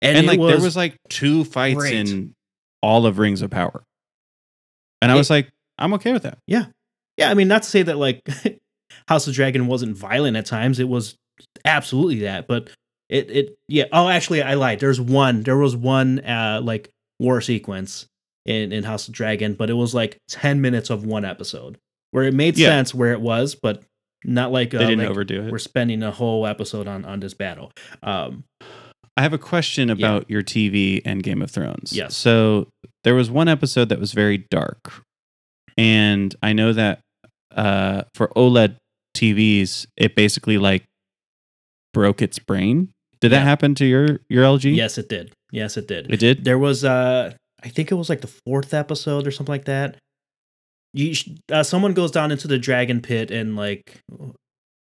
[0.00, 1.94] And, And, like was, there was like two fights great.
[1.94, 2.34] in
[2.82, 3.82] all of Rings of Power.
[5.02, 6.38] And I It- was like, I'm okay with that.
[6.46, 6.66] Yeah,
[7.16, 8.22] yeah, I mean, not to say that like
[9.08, 10.78] House of Dragon wasn't violent at times.
[10.80, 11.16] It was
[11.64, 12.70] absolutely that, but
[13.08, 13.84] it it yeah.
[13.92, 14.80] Oh, actually, I lied.
[14.80, 15.42] There's one.
[15.42, 18.06] There was one uh like war sequence
[18.48, 21.76] in in House of Dragon, but it was like ten minutes of one episode
[22.10, 22.68] where it made Yeah.
[22.68, 23.82] sense where it was, but
[24.24, 25.52] not like, uh, They didn't like overdo it.
[25.52, 27.70] we're spending a whole episode on on this battle.
[28.02, 28.44] Um,
[29.16, 31.92] I have a question about your TV and Game of Thrones.
[31.92, 32.16] Yes.
[32.16, 32.68] So
[33.04, 35.02] there was one episode that was very dark.
[35.76, 37.00] And I know that
[37.54, 38.76] uh, for OLED
[39.16, 40.84] TVs, it basically like
[41.92, 42.88] broke its brain.
[43.20, 44.74] Did that happen to your your LG?
[44.76, 45.32] yes, it did.
[45.50, 46.12] Yes, it did.
[46.12, 46.44] It did?
[46.44, 47.32] there was uh
[47.62, 49.96] i think it was like the fourth episode or something like that
[50.92, 54.00] you sh- uh, someone goes down into the dragon pit and like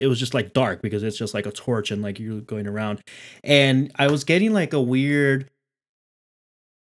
[0.01, 2.67] it was just like dark because it's just like a torch and like you're going
[2.67, 3.01] around
[3.45, 5.51] and i was getting like a weird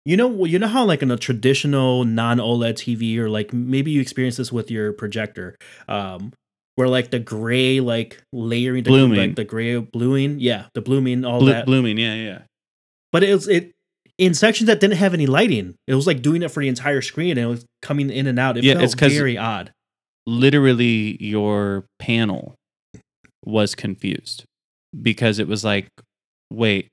[0.04, 4.00] you know you know how like in a traditional non-oled tv or like maybe you
[4.00, 5.56] experience this with your projector
[5.88, 6.32] um
[6.76, 9.18] where like the gray like layering the, Blooming.
[9.18, 12.42] like the gray bluing yeah the blooming all that blooming, yeah, yeah.
[13.12, 13.72] but it was it
[14.18, 15.74] in sections that didn't have any lighting.
[15.86, 18.38] It was like doing it for the entire screen, and it was coming in and
[18.38, 18.56] out.
[18.56, 19.72] It Yeah, felt it's very odd.
[20.26, 22.54] Literally your panel
[23.44, 24.44] was confused
[25.00, 25.88] because it was like,
[26.52, 26.88] wait,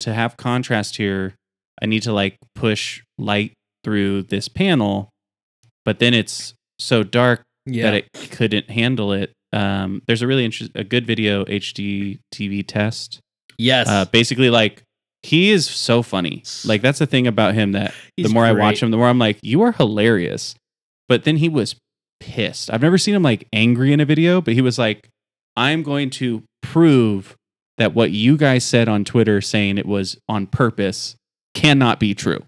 [0.00, 1.34] to have contrast here,
[1.82, 3.52] I need to like push light
[3.84, 5.10] through this panel,
[5.84, 9.32] but then it's so dark Yeah, that it couldn't handle it.
[9.52, 13.20] Um, there's a really interesting, a good video HD TV test.
[13.58, 14.82] yes, Uh, basically, like
[15.22, 16.42] he is so funny.
[16.64, 19.08] Like that's the thing about him that He's the more I watch him, the more
[19.08, 20.54] I'm like, you are hilarious.
[21.08, 21.76] But then he was
[22.20, 22.70] pissed.
[22.70, 25.08] I've never seen him like angry in a video, but he was like,
[25.56, 27.36] I'm going to prove
[27.78, 31.16] that what you guys said on Twitter saying it was on purpose
[31.54, 32.40] cannot be true.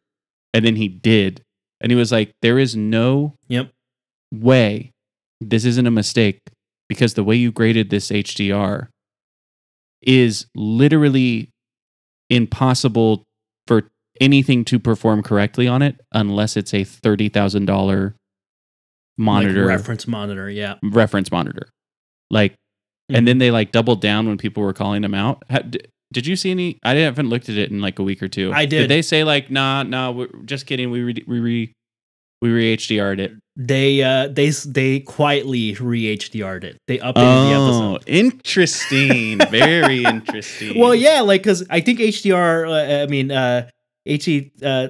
[0.53, 1.43] And then he did.
[1.81, 3.71] And he was like, there is no Yep.
[4.33, 4.91] way
[5.41, 6.39] this isn't a mistake
[6.89, 8.89] because the way you graded this HDR
[10.03, 11.49] is literally
[12.31, 13.25] impossible
[13.67, 18.15] for anything to perform correctly on it unless it's a $30,000
[19.19, 20.51] monitor Like reference monitor.
[20.51, 20.75] Yeah.
[20.83, 21.69] reference monitor.
[22.31, 22.53] Like,
[23.11, 23.19] Mhm.
[23.19, 25.43] and then they like doubled down when people were calling them out.
[25.51, 25.81] Ha- d-
[26.13, 26.79] Did you see any?
[26.85, 28.53] I haven't looked at it in like a week or two.
[28.53, 28.83] I did.
[28.83, 30.91] Did they say like, nah, nah, we're just kidding.
[30.93, 31.73] We re- we re-
[32.45, 33.33] we re HDR'd it.
[33.57, 36.77] They uh they they quietly re HDR'd it.
[36.87, 37.95] They updated the episode.
[37.95, 39.39] Oh, interesting.
[39.51, 40.79] Very interesting.
[40.79, 42.69] Well, yeah, like because I think HDR.
[42.69, 43.71] Uh, I mean, uh,
[44.07, 44.51] HD.
[44.63, 44.89] Uh,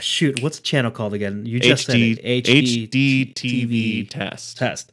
[0.00, 1.46] shoot, what's the channel called again?
[1.46, 2.44] You just HD, said it.
[2.44, 4.58] HD, HDTVTest.
[4.58, 4.92] test.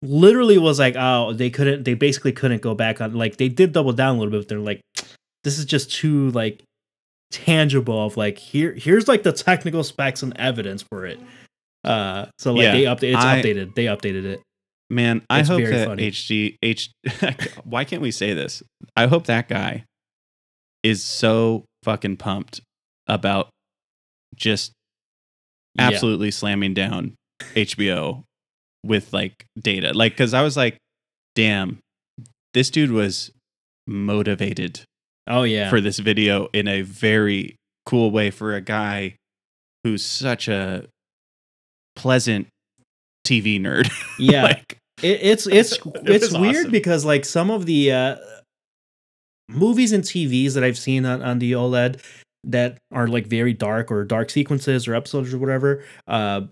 [0.00, 1.84] Literally was like, oh, they couldn't.
[1.84, 3.12] They basically couldn't go back on.
[3.12, 4.38] Like they did double down a little bit.
[4.38, 4.80] But they're like,
[5.44, 6.62] this is just too like
[7.30, 8.04] tangible.
[8.06, 11.18] Of like here, here's like the technical specs and evidence for it.
[11.84, 13.14] Uh, so like Yeah, they updated.
[13.14, 13.74] It's I- updated.
[13.74, 14.40] They updated it.
[14.90, 16.10] Man, I It's hope that funny.
[16.10, 16.90] HD H.
[17.64, 18.62] why can't we say this?
[18.96, 19.84] I hope that guy
[20.82, 22.62] is so fucking pumped
[23.06, 23.50] about
[24.34, 24.72] just
[25.76, 25.88] Yeah.
[25.88, 27.16] absolutely slamming down
[27.54, 28.24] HBO
[28.82, 29.92] with like data.
[29.92, 30.78] Like, because I was like,
[31.34, 31.80] damn,
[32.54, 33.30] this dude was
[33.86, 34.80] motivated
[35.28, 35.70] Oh yeah.
[35.70, 39.16] for this video in a very cool way for a guy
[39.84, 40.86] who's such a
[41.96, 42.48] pleasant
[43.26, 43.90] TV nerd.
[44.18, 44.42] yeah.
[44.42, 46.70] like, It, it's it's It it's weird awesome.
[46.70, 48.16] because like some of the uh,
[49.48, 52.02] movies and TVs that I've seen on, on the OLED
[52.44, 56.42] that are like very dark or dark sequences or episodes or whatever, uh,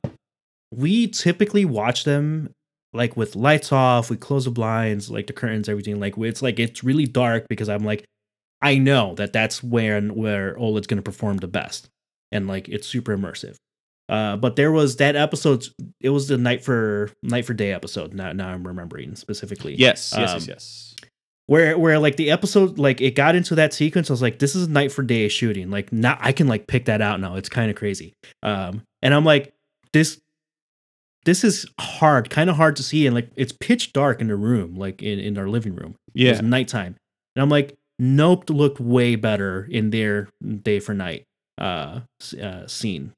[0.74, 2.50] we typically watch them
[2.92, 4.10] like with lights off.
[4.10, 6.00] We close the blinds, like the curtains, everything.
[6.00, 8.04] Like it's like it's really dark because I'm like,
[8.62, 11.88] I know that that's where where OLED's going to perform the best,
[12.32, 13.56] and like it's super immersive.
[14.08, 15.66] Uh, but there was that episode.
[16.00, 18.14] It was the night for night for day episode.
[18.14, 19.74] Now, now I'm remembering specifically.
[19.74, 20.94] yes, yes, Um, yes, yes.
[21.48, 24.10] Where where like the episode like it got into that sequence.
[24.10, 25.70] I was like, this is night for day shooting.
[25.70, 27.36] Like now I can like pick that out now.
[27.36, 28.14] It's kind of crazy.
[28.42, 29.52] Um, and I'm like,
[29.92, 30.20] this
[31.24, 34.36] this is hard, kind of hard to see, and like it's pitch dark in the
[34.36, 35.96] room, like in in our living room.
[36.14, 36.30] It Yeah.
[36.32, 36.96] was nighttime,
[37.34, 40.28] and I'm like, Nope looked way better in their
[40.62, 41.24] day for night
[41.58, 42.00] uh,
[42.42, 43.12] uh scene.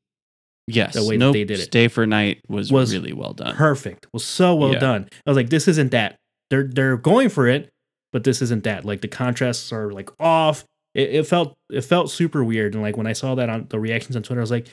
[0.66, 0.94] Yes.
[0.94, 1.64] the way that nope, they did it.
[1.64, 3.56] Stay for night was, Was really well done.
[3.56, 4.06] perfect.
[4.12, 4.78] Was so well Yeah.
[4.80, 5.08] done.
[5.26, 6.16] I was like, this isn't that.
[6.50, 7.70] They're they're going for it,
[8.12, 8.84] but this isn't that.
[8.84, 10.64] Like the contrasts are like off.
[10.94, 12.74] It, it felt it felt super weird.
[12.74, 14.68] And like when I saw that on the reactions on Twitter, I was like,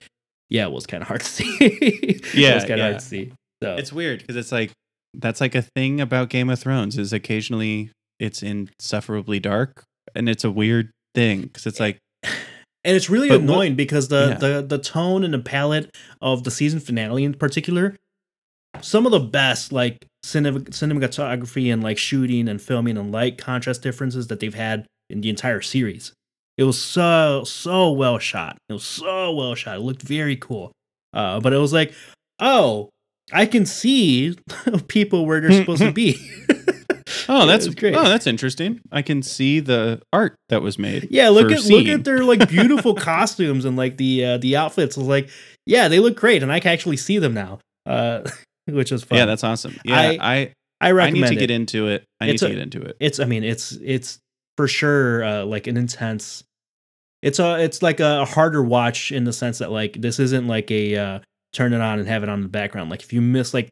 [0.49, 1.57] yeah, it was kind of hard to see.
[1.61, 2.83] it Yeah, was kind of yeah.
[2.89, 3.31] hard to see.
[3.63, 4.71] So It's weird because it's like
[5.13, 10.43] that's like a thing about Game of Thrones is occasionally it's insufferably dark, and it's
[10.43, 14.37] a weird thing because it's like and it's really But what- annoying because the, Yeah.
[14.37, 15.89] the the tone and the palette
[16.21, 17.95] of the season finale in particular,
[18.81, 23.81] some of the best like cine- cinematography and like shooting and filming and light contrast
[23.81, 26.11] differences that they've had in the entire series.
[26.57, 28.57] It was so so well shot.
[28.69, 29.77] It was so well shot.
[29.77, 30.71] It looked very cool.
[31.13, 31.93] Uh, but it was like,
[32.39, 32.89] oh,
[33.33, 34.37] I can see
[34.87, 36.17] people where they're supposed to be.
[37.29, 37.95] oh that's great.
[37.95, 38.81] oh that's interesting.
[38.91, 41.07] I can see the art that was made.
[41.11, 44.97] Yeah, look at look at their like beautiful costumes and like the uh, the outfits.
[44.97, 45.29] I was like,
[45.65, 48.29] yeah, they look great, and I can actually see them now, uh,
[48.67, 49.17] which was fun.
[49.19, 49.77] Yeah, that's awesome.
[49.85, 51.37] Yeah, I- I I, I need to it.
[51.39, 52.03] get into it.
[52.19, 52.97] I need It's to a- get into it.
[52.99, 54.19] It's I mean it's it's
[54.57, 56.43] for sure uh, like an intense.
[57.21, 60.69] It's a it's like a harder watch in the sense that like this isn't like
[60.71, 61.19] a uh,
[61.53, 62.89] turn it on and have it on in the background.
[62.89, 63.69] Like if you miss like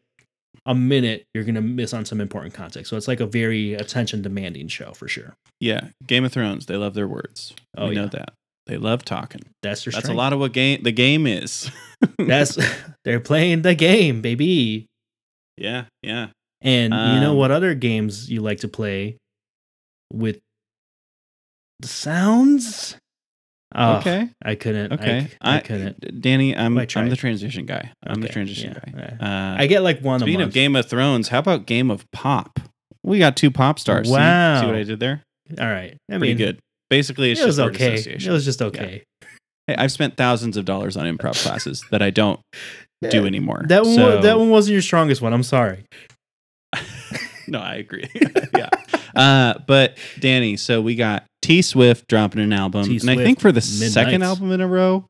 [0.66, 2.90] a minute, you're gonna miss on some important context.
[2.90, 5.36] So it's like a very attention demanding show for sure.
[5.60, 6.66] Yeah, Game of Thrones.
[6.68, 7.54] They love their words.
[7.78, 8.34] Oh, we know that.
[8.66, 9.42] They love talking.
[9.62, 11.70] That's their That's a lot of what game the game is.
[12.18, 12.58] That's
[13.04, 14.88] they're playing the game, baby.
[15.58, 16.28] yeah, yeah.
[16.62, 19.18] And you know Um, what other games you like to play
[20.14, 20.40] with
[21.82, 22.96] the sounds?
[23.76, 24.30] Oh, okay.
[24.44, 24.94] I couldn't.
[24.94, 25.30] Okay.
[25.42, 26.22] I, I couldn't.
[26.22, 27.92] Danny, I'm I'm the transition guy.
[28.06, 29.26] I'm the transition yeah, guy.
[29.26, 32.60] Uh, I get like one speaking of Game of Thrones, how about Game of Pop?
[33.04, 34.08] We got two pop stars.
[34.08, 35.24] See- See, what I did there?
[35.60, 35.98] All right.
[36.10, 36.60] I Pretty mean, good.
[36.90, 37.96] Basically, it's it was just word okay.
[37.96, 39.04] It was just okay.
[39.68, 42.40] Hey, I've spent thousands of dollars on improv classes that I don't
[43.10, 43.64] do anymore.
[43.68, 43.96] That one.
[43.96, 45.34] So- that one wasn't your strongest one.
[45.34, 45.86] I'm sorry.
[47.48, 48.10] no, I agree.
[48.58, 48.70] yeah.
[49.16, 53.40] Uh, but Danny, so we got T Swift dropping an album, T and I think
[53.40, 55.06] for the second album in a row,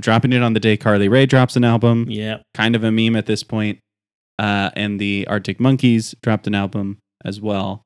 [0.00, 2.06] dropping it on the day Carly Rae drops an album.
[2.08, 2.38] Yeah.
[2.54, 3.78] Kind of a meme at this point.
[4.38, 7.82] Uh, and the Arctic Monkeys dropped an album as well.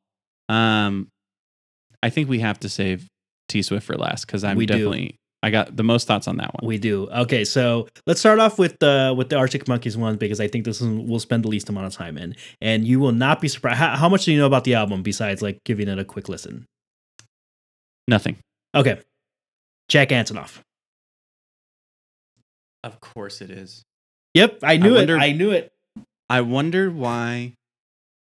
[0.49, 1.09] Um,
[2.03, 3.07] I think we have to save
[3.49, 6.53] T Swift for last because I'm We definitely I got the most thoughts on that
[6.55, 6.67] one.
[6.67, 7.09] We do.
[7.09, 10.65] Okay, so let's start off with the with the Arctic Monkeys one because I think
[10.65, 13.47] this is we'll spend the least amount of time in, and you will not be
[13.47, 13.77] surprised.
[13.79, 16.29] How, how much do you know about the album besides like giving it a quick
[16.29, 16.67] listen?
[18.09, 18.39] Nothing.
[18.75, 18.99] Okay,
[19.89, 20.59] Jack Antonoff.
[22.83, 23.85] Of course it is.
[24.35, 25.21] Yep, I knew wonder- it.
[25.23, 25.71] I knew it.
[26.29, 27.53] I wonder why.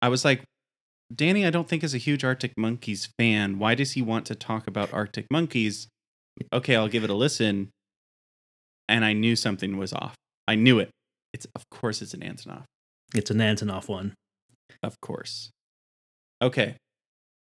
[0.04, 0.44] I was like,
[1.14, 3.58] Danny, I don't think is a huge Arctic Monkeys fan.
[3.58, 5.88] Why does he want to talk about Arctic Monkeys?
[6.54, 7.70] Okay, I'll give it a listen.
[8.90, 10.16] And I knew something was off.
[10.48, 10.90] I knew it.
[11.34, 12.64] It's of course it's an Antonoff.
[13.14, 14.14] It's an Antonoff one.
[14.84, 15.50] Of course.
[16.42, 16.76] Okay.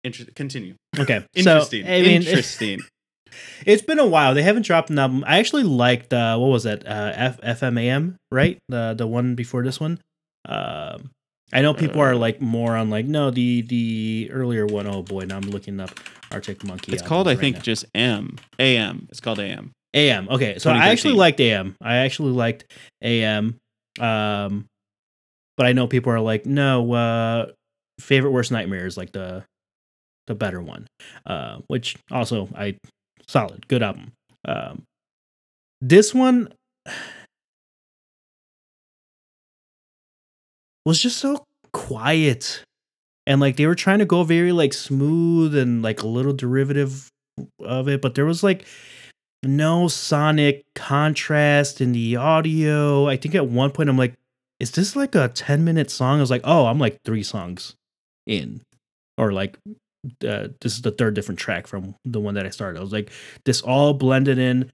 [0.04, 0.76] Inter- continue.
[0.98, 1.26] Okay.
[1.36, 1.86] Interesting.
[1.86, 2.80] So, I mean, Interesting.
[3.66, 4.34] It's been a while.
[4.34, 5.24] They haven't dropped an album.
[5.28, 6.88] I actually liked uh, what was that?
[6.88, 8.58] Uh, F- FMAM, right?
[8.70, 10.00] The the one before this one.
[10.48, 11.12] Um,
[11.54, 14.86] I know people are like more on like no the the earlier one.
[14.86, 15.92] Oh boy, now I'm looking up
[16.32, 16.92] Arctic Monkey.
[16.92, 17.62] it's called, I right think, now.
[17.62, 18.36] just M.
[18.60, 19.08] AM.
[19.10, 19.72] It's called AM.
[19.94, 20.28] AM.
[20.30, 21.76] Okay, so I actually liked AM.
[21.82, 22.66] I actually liked
[23.02, 23.58] AM.
[24.00, 24.66] Um,
[25.56, 27.48] but I know people are like, no, uh,
[28.00, 29.44] favorite worst nightmare is like the
[30.28, 30.88] the better one.
[31.26, 32.76] Uh, which also I
[33.28, 34.12] solid, good album.
[34.46, 34.84] Um,
[35.82, 36.54] this one
[40.88, 42.64] was just so quiet.
[43.26, 47.10] And like they were trying to go very like smooth and like a little derivative
[47.60, 48.66] of it but there was like
[49.44, 53.08] no sonic contrast in the audio.
[53.08, 54.14] I think at one point i'm like
[54.60, 56.18] is this like a 10 minute song?
[56.18, 57.76] I was like oh i'm like three songs
[58.26, 58.62] in.
[59.18, 59.58] Or like
[60.26, 62.80] uh, this is the third different track from the one that i started.
[62.80, 63.12] I was like
[63.44, 64.72] this all blended in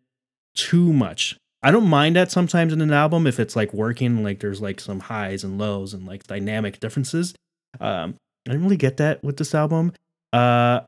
[0.56, 4.40] too much i don't mind that sometimes in an album if it's like working like
[4.40, 7.34] there's like some highs and lows and like dynamic differences
[7.80, 8.16] um
[8.48, 9.92] i didn't really get that with this album
[10.34, 10.82] uh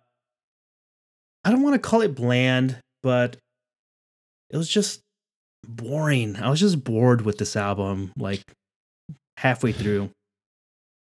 [1.43, 3.37] i don't want to call it bland but
[4.49, 5.01] it was just
[5.67, 8.41] boring i was just bored with this album like
[9.37, 10.09] halfway through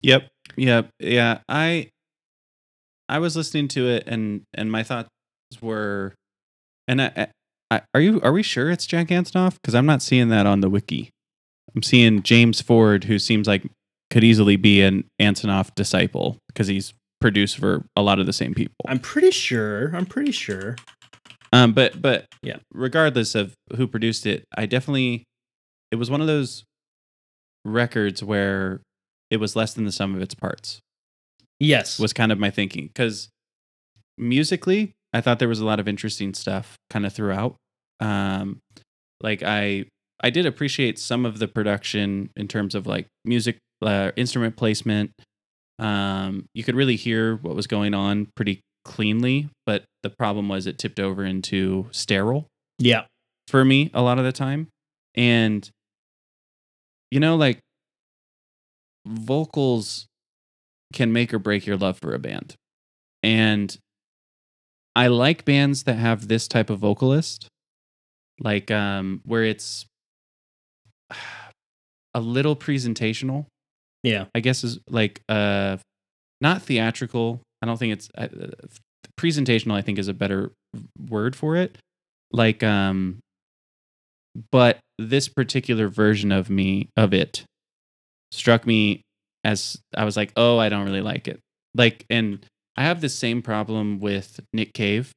[0.01, 0.30] Yep.
[0.55, 0.89] Yep.
[0.99, 1.39] Yeah.
[1.47, 1.89] I
[3.07, 5.09] I was listening to it and and my thoughts
[5.61, 6.13] were
[6.88, 7.28] and I,
[7.72, 9.55] I are you are we sure it's Jack Antonoff?
[9.61, 11.09] Because I'm not seeing that on the wiki.
[11.76, 13.63] I'm seeing James Ford, who seems like
[14.09, 18.53] could easily be an Antonoff disciple because he's produced for a lot of the same
[18.55, 18.74] people.
[18.88, 20.78] i'm pretty sure i'm pretty sure
[21.51, 22.57] Um, but but Yeah.
[22.74, 25.26] regardless of who produced it, I definitely
[25.91, 26.63] it was one of those
[27.65, 28.82] records where
[29.30, 30.80] it was less than the sum of its parts.
[31.59, 33.28] yes Was kind of my thinking because
[34.17, 37.55] musically, I thought there was a lot of interesting stuff kind of throughout.
[37.99, 38.60] Um,
[39.22, 39.86] like I
[40.22, 45.12] I did appreciate some of the production in terms of like music, uh, instrument placement.
[45.80, 50.68] Um, you could really hear what was going on pretty cleanly, but the problem was
[50.68, 52.47] it tipped over into sterile
[52.80, 53.03] yeah
[53.49, 54.68] for me a lot of the time.
[55.16, 55.68] And,
[57.12, 57.60] you know, like
[59.05, 60.05] vocals
[60.93, 62.55] can make or break your love for a band.
[63.24, 63.76] And
[64.95, 67.47] I like bands that have this type of vocalist,
[68.39, 69.85] like um, where it's
[72.13, 73.45] a little presentational.
[74.03, 75.77] yeah I guess is like uh,
[76.41, 77.41] not theatrical.
[77.61, 78.27] I don't think it's uh,
[79.19, 79.73] presentational.
[79.73, 80.51] I think is a better
[81.09, 81.77] word for it.
[82.31, 83.19] Like um,
[84.51, 87.43] but this particular version of me of it
[88.31, 89.01] struck me
[89.43, 91.39] as I was like, oh, I don't really like it.
[91.75, 92.45] Like, and
[92.80, 95.11] I have the same problem with Nick Cave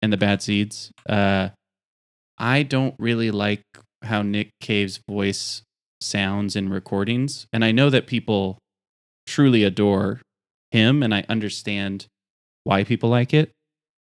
[0.00, 0.90] and the Bad Seeds.
[1.06, 1.50] Uh,
[2.38, 3.60] I don't really like
[4.02, 5.60] how Nick Cave's voice
[6.00, 8.56] sounds in recordings, and I know that people
[9.26, 10.22] truly adore
[10.70, 12.06] him, and I understand
[12.64, 13.52] why people like it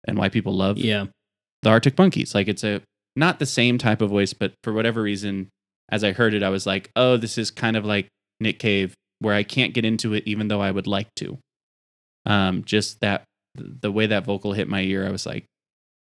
[0.08, 1.08] and why people love yeah
[1.64, 2.34] the Arctic Monkeys.
[2.34, 2.82] Like it's a
[3.18, 5.50] not the same type of voice, but for whatever reason,
[5.92, 8.08] as I heard it, I was like, oh, this is kind of like
[8.40, 11.40] Nick Cave, where I can't get into it even though I would like to.
[12.26, 13.24] Um, just that
[13.56, 15.46] the way that vocal hit my ear, I was like,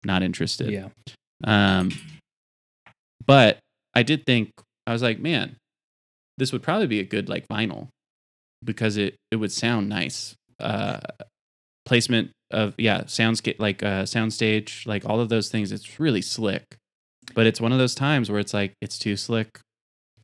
[0.05, 0.71] not interested.
[0.71, 0.89] yeah
[1.45, 1.91] Um,
[3.27, 3.59] but
[3.95, 4.51] I did think
[4.87, 5.57] I was like, man,
[6.39, 7.89] this would probably be a good like vinyl
[8.65, 10.35] because it it would sound nice.
[10.59, 11.01] Uh,
[11.85, 15.73] placement of yeah, soundscape like uh, soundstage, like all of those things.
[15.73, 16.65] It's really slick,
[17.35, 19.61] but it's one of those times where it's like it's too slick.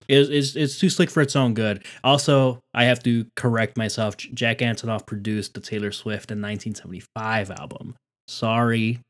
[0.09, 1.85] It's, it's, it's too slick for its own good.
[2.03, 4.17] Also, I have to correct myself.
[4.17, 7.95] Jack Antonoff produced the Taylor Swift in 1975 album.
[8.29, 9.01] Sorry,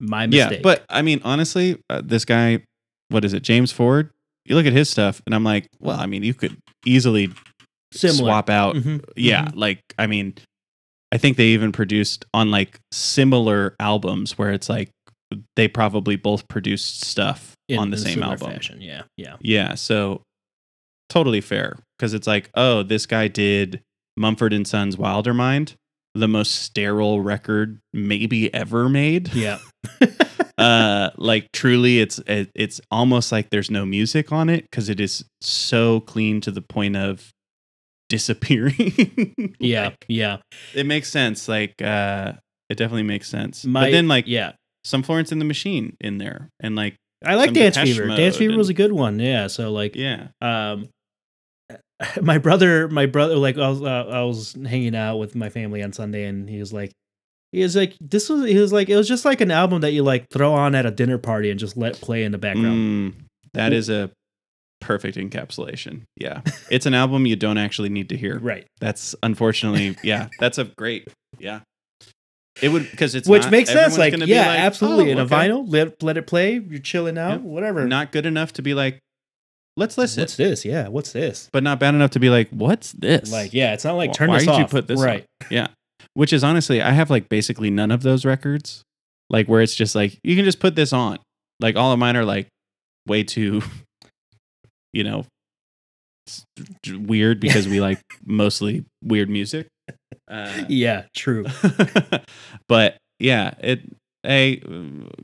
[0.00, 0.58] my mistake.
[0.58, 2.60] Yeah, but I mean, honestly, uh, this guy,
[3.08, 4.10] what is it, James Ford?
[4.46, 7.30] You look at his stuff, and I'm like, well, I mean, you could easily
[7.92, 8.18] similar.
[8.30, 9.52] swap out Mhm, yeah mhm.
[9.56, 10.34] like i mean
[11.12, 14.90] i think they even produced on like similar albums where it's like
[15.56, 18.80] they probably both produced stuff In- on the same album Fashion.
[18.80, 20.22] Yeah, yeah, yeah so
[21.10, 23.82] totally fair because it's like oh this guy did
[24.16, 25.74] mumford and sons wilder mind
[26.14, 29.58] the most sterile record maybe ever made yeah.
[30.58, 35.00] uh like truly it's it, it's almost like there's no music on it because it
[35.00, 37.30] is so clean to the point of
[38.10, 39.54] disappearing.
[39.58, 40.36] Yeah, Like, yeah.
[40.74, 41.48] it makes sense.
[41.48, 42.32] Like, uh,
[42.68, 43.64] it definitely makes sense.
[43.64, 44.52] My, but then, like, yeah,
[44.84, 48.06] some Florence and the Machine in there, and like, I like Dance Fever.
[48.08, 49.18] Dance Fever was a good one.
[49.20, 49.46] Yeah.
[49.46, 50.88] So like, yeah, um,
[52.22, 55.82] my brother, my brother, like I was, uh, I was hanging out with my family
[55.82, 56.92] on Sunday, and he was like,
[57.52, 59.92] he was like, this was, he was like, it was just like an album that
[59.92, 62.76] you like throw on at a dinner party and just let play in the background.
[62.76, 63.14] Mm,
[63.54, 64.10] that is a
[64.80, 66.02] perfect encapsulation.
[66.16, 66.40] Yeah,
[66.70, 68.38] it's an album you don't actually need to hear.
[68.38, 68.66] Right.
[68.80, 71.60] That's unfortunately, yeah, that's a great, yeah.
[72.62, 73.96] It would because it's Which not- makes sense.
[73.96, 75.08] Like, yeah, like, absolutely.
[75.08, 76.54] "Oh, in a vinyl, let, let it play.
[76.58, 77.40] You're chilling out, Yep.
[77.42, 77.86] whatever.
[77.86, 78.98] not good enough to be like,
[79.80, 80.64] let's listen, What's this?
[80.64, 80.86] Yeah.
[80.88, 81.48] What's this?
[81.52, 83.32] but not bad enough to be like, what's this?
[83.32, 85.06] Like, yeah, it's not like Wh- turn why this did you put this on?
[85.06, 85.24] right.
[85.50, 85.68] yeah.
[86.14, 88.82] Which is honestly, I have like basically none of those records,
[89.28, 91.18] like where it's just like you can just put this on.
[91.60, 92.46] Like all of mine are like
[93.06, 93.62] way too,
[94.92, 95.24] you know,
[96.88, 99.66] weird because we like mostly weird music.
[100.28, 101.04] Uh, Yeah.
[101.16, 101.46] True.
[102.68, 103.80] but yeah, it.
[104.22, 104.62] Hey,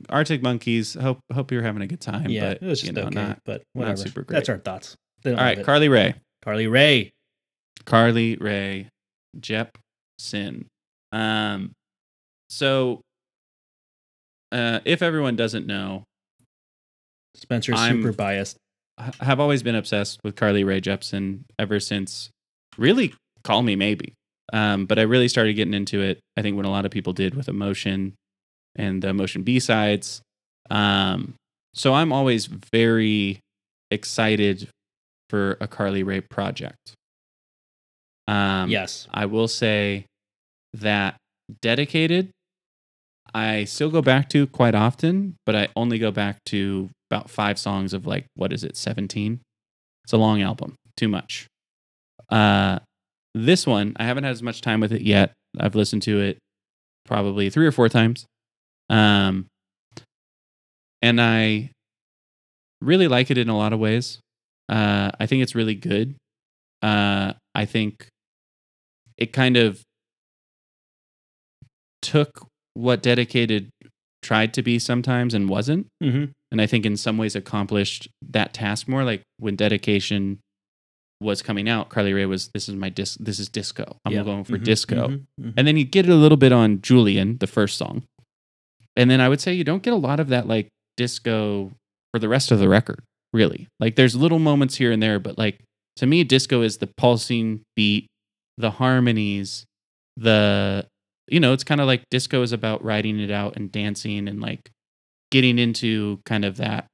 [0.09, 0.95] Arctic Monkeys.
[0.95, 2.29] Hope hope you're having a good time.
[2.29, 2.49] yeah.
[2.49, 3.39] but it was just you know, okay, not.
[3.45, 3.97] but whatever.
[3.97, 4.37] super great.
[4.37, 4.95] That's our thoughts.
[5.25, 5.63] All right.
[5.63, 6.15] Carly Rae.
[6.43, 7.11] Carly Rae.
[7.85, 8.89] Carly Rae
[9.39, 10.65] Jepsen.
[11.11, 11.71] Um,
[12.49, 13.01] so
[14.51, 16.03] uh, if everyone doesn't know,
[17.35, 18.57] Spencer's I'm- super biased.
[18.99, 22.31] I have always been obsessed with Carly Rae Jepsen ever since
[22.79, 24.13] really Call Me Maybe.
[24.51, 27.13] Um, but I really started getting into it, I think, when a lot of people
[27.13, 28.15] did with Emotion
[28.77, 30.21] and the Emotion B sides.
[30.69, 31.35] Um,
[31.73, 33.39] so I'm always very
[33.91, 34.69] excited
[35.29, 36.93] for a Carly Rae project.
[38.27, 39.07] Um, yes.
[39.13, 40.05] I will say
[40.73, 41.15] that
[41.61, 42.29] dedicated,
[43.33, 47.57] I still go back to quite often, but I only go back to about five
[47.57, 49.39] songs of like, what is it, 17?
[50.03, 51.47] It's a long album, too much.
[52.29, 52.79] Uh,
[53.33, 55.33] this one, I haven't had as much time with it yet.
[55.59, 56.37] I've listened to it
[57.05, 58.25] probably three or four times.
[58.89, 59.47] Um,
[61.01, 61.71] and I
[62.81, 64.19] really like it in a lot of ways.
[64.69, 66.15] Uh, I think it's really good.
[66.81, 68.07] Uh, I think
[69.17, 69.81] it kind of
[72.01, 73.69] took what dedicated
[74.21, 78.53] tried to be sometimes and wasn't hmm and i think in some ways accomplished that
[78.53, 80.39] task more like when dedication
[81.19, 84.23] was coming out carly rae was this is my disc this is disco i'm Yeah.
[84.23, 85.53] going for Mhm, disco mhm, mhm.
[85.57, 88.03] and then you get it a little bit on julien the first song
[88.97, 90.67] and then i would say you don't get a lot of that like
[90.97, 91.71] disco
[92.11, 92.99] for the rest of the record
[93.33, 93.67] really.
[93.79, 95.59] Like there's little moments here and there but like
[95.97, 98.07] to me disco is the pulsing beat
[98.57, 99.65] the harmonies
[100.15, 100.87] the
[101.27, 104.41] you know it's kind of like disco is about riding it out and dancing and
[104.41, 104.71] like
[105.29, 106.87] getting into kind of that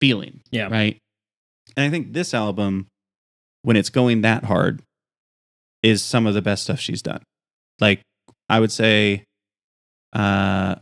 [0.00, 0.68] feeling Yeah.
[0.68, 0.96] right?
[1.76, 2.86] And i think this album
[3.62, 4.82] when it's going that hard
[5.82, 7.22] is some of the best stuff she's done.
[7.80, 8.00] Like
[8.48, 9.24] i would say
[10.12, 10.76] uh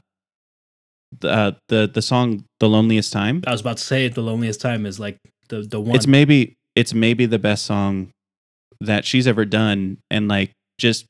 [1.20, 3.42] the uh, the the song the loneliest time.
[3.46, 5.18] I was about to say the loneliest time is like
[5.48, 5.96] the the one.
[5.96, 8.10] it's maybe it's maybe the best song
[8.80, 9.98] that she's ever done.
[10.10, 11.06] And like just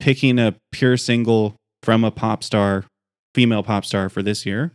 [0.00, 2.84] picking a pure single from a pop star
[3.34, 4.72] female pop star for this year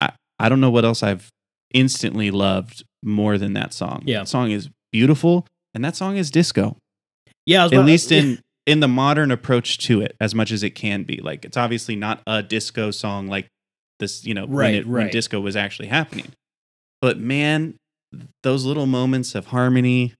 [0.00, 0.10] i
[0.40, 1.30] i don't know what else i've
[1.74, 4.02] instantly loved more than that song.
[4.04, 4.20] Yeah.
[4.20, 6.76] that song is beautiful and that song is disco.
[7.46, 10.62] Yeah, I was at least in in the modern approach to it as much as
[10.62, 11.18] it can be.
[11.18, 13.48] Like it's obviously not a disco song like
[13.98, 16.32] this you know when, Right, when disco was actually happening.
[17.00, 17.74] But man
[18.42, 20.12] those little moments of harmony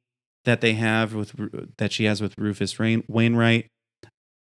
[0.45, 1.32] that they have with
[1.78, 3.66] that she has with Rufus Rain, Wainwright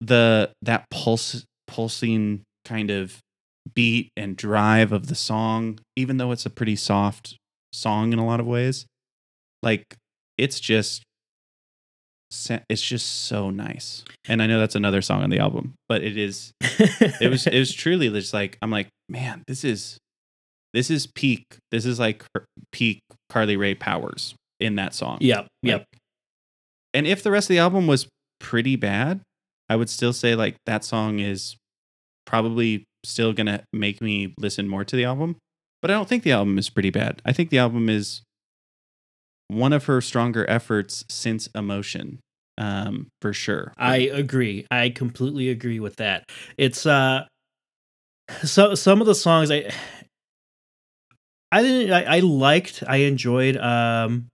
[0.00, 3.18] the that pulse pulsing kind of
[3.74, 7.36] beat and drive of the song even though it's a pretty soft
[7.72, 8.86] song in a lot of ways
[9.62, 9.96] like
[10.38, 11.02] it's just
[12.68, 14.04] it's just so nice.
[14.28, 17.58] And I know that's another song on the album, but it is it was it
[17.58, 19.98] was truly just like I'm like, man, this is
[20.74, 21.44] this is peak.
[21.70, 22.24] This is like
[22.72, 23.00] peak
[23.30, 25.18] Carly Rae powers in that song.
[25.20, 25.46] Yep.
[25.62, 25.84] Yep.
[26.94, 28.08] And if the rest of the album was
[28.40, 29.20] pretty bad,
[29.68, 31.56] I would still say like that song is
[32.26, 35.36] probably still going to make me listen more to the album.
[35.80, 37.22] But I don't think the album is pretty bad.
[37.24, 38.22] I think the album is
[39.48, 42.20] one of her stronger efforts since Emotion,
[42.58, 43.72] um, for sure.
[43.76, 44.66] I agree.
[44.70, 46.24] I completely agree with that.
[46.56, 47.26] It's uh
[48.44, 49.70] so some of the songs I
[51.50, 54.28] I didn't I, I liked, I enjoyed um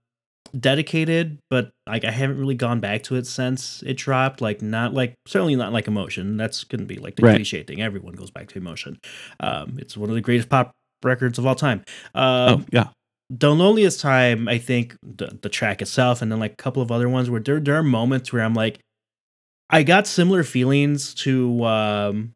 [0.58, 4.40] dedicated, but like I haven't really gone back to it since it dropped.
[4.40, 6.36] Like not like certainly not like emotion.
[6.36, 7.36] That's gonna be like the Right.
[7.36, 7.80] cliche thing.
[7.82, 8.98] Everyone goes back to emotion.
[9.40, 10.72] Um it's one of the greatest pop
[11.04, 11.84] records of all time.
[12.14, 12.88] oh Um yeah,
[13.30, 16.90] the loneliest time, I think the, the track itself, and then like a couple of
[16.92, 18.78] other ones where there there are moments where I'm like,
[19.70, 22.32] I got similar feelings to um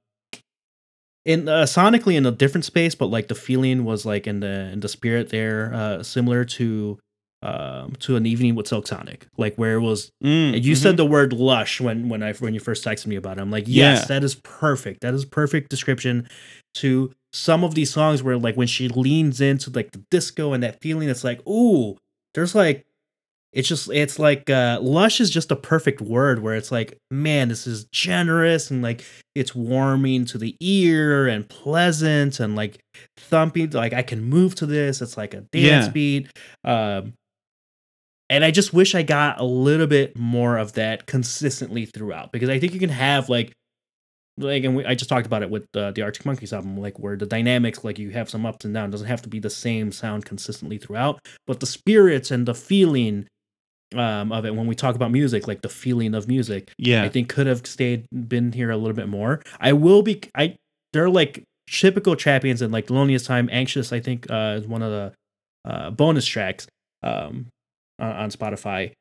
[1.25, 4.71] in uh, sonically in a different space, but like the feeling was like in the
[4.73, 6.99] in the spirit there, uh, similar to
[7.43, 10.11] um to an evening with Silk Sonic, like where it was.
[10.25, 10.77] Mm, You mhm.
[10.77, 13.43] said the word lush when when I when you first texted me about it.
[13.43, 14.07] I'm like, yes, Yeah.
[14.07, 15.03] that is perfect.
[15.03, 16.29] That is perfect description
[16.77, 20.63] to some of these songs where like when she leans into like the disco and
[20.63, 21.97] that feeling, it's like, ooh,
[22.35, 22.85] there's like
[23.55, 27.49] it's just it's like uh lush is just a perfect word where it's like man
[27.49, 29.03] this is generous and like
[29.35, 32.79] it's warming to the ear and pleasant and like
[33.17, 35.91] thumping like i can move to this it's like a dance Yeah.
[35.93, 36.27] beat
[36.63, 37.15] um
[38.29, 42.51] and i just wish i got a little bit more of that consistently throughout because
[42.51, 43.53] i think you can have like
[44.39, 46.99] like and we, i just talked about it with uh, the arctic monkeys album like
[46.99, 49.39] where the dynamics like you have some ups and downs it doesn't have to be
[49.39, 53.27] the same sound consistently throughout but the spirits and the feeling
[53.95, 57.05] um, of it when we talk about music, like the feeling of music, yeah.
[57.05, 59.43] I think could have stayed been here a little bit more.
[59.61, 60.57] I will be I
[60.93, 63.93] they're like typical champions and like loneliest time, anxious.
[63.93, 65.13] I think uh, is one of the
[65.65, 66.67] uh, bonus tracks
[67.03, 67.47] um,
[67.99, 68.93] on, on Spotify.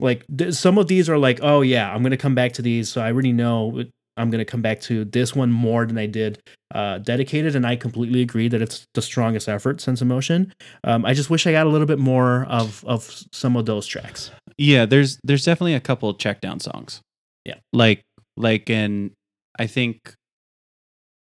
[0.00, 2.88] Like th- some of these are like, oh yeah, I'm gonna come back to these,
[2.88, 3.84] so I already know
[4.18, 6.40] I'm gonna come back to this one more than I did
[6.74, 10.52] uh, dedicated, and I completely agree that it's the strongest effort since emotion.
[10.84, 13.86] Um, I just wish I got a little bit more of of some of those
[13.86, 14.30] tracks.
[14.58, 17.00] Yeah, there's there's definitely a couple check down songs.
[17.44, 17.56] Yeah.
[17.72, 18.02] Like
[18.36, 19.12] like and
[19.58, 20.14] I think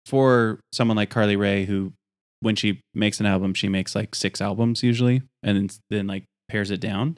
[0.06, 1.92] for someone like Carly Rae who
[2.40, 6.24] when she makes an album, she makes like six albums usually and then, then like
[6.48, 7.16] pairs it down.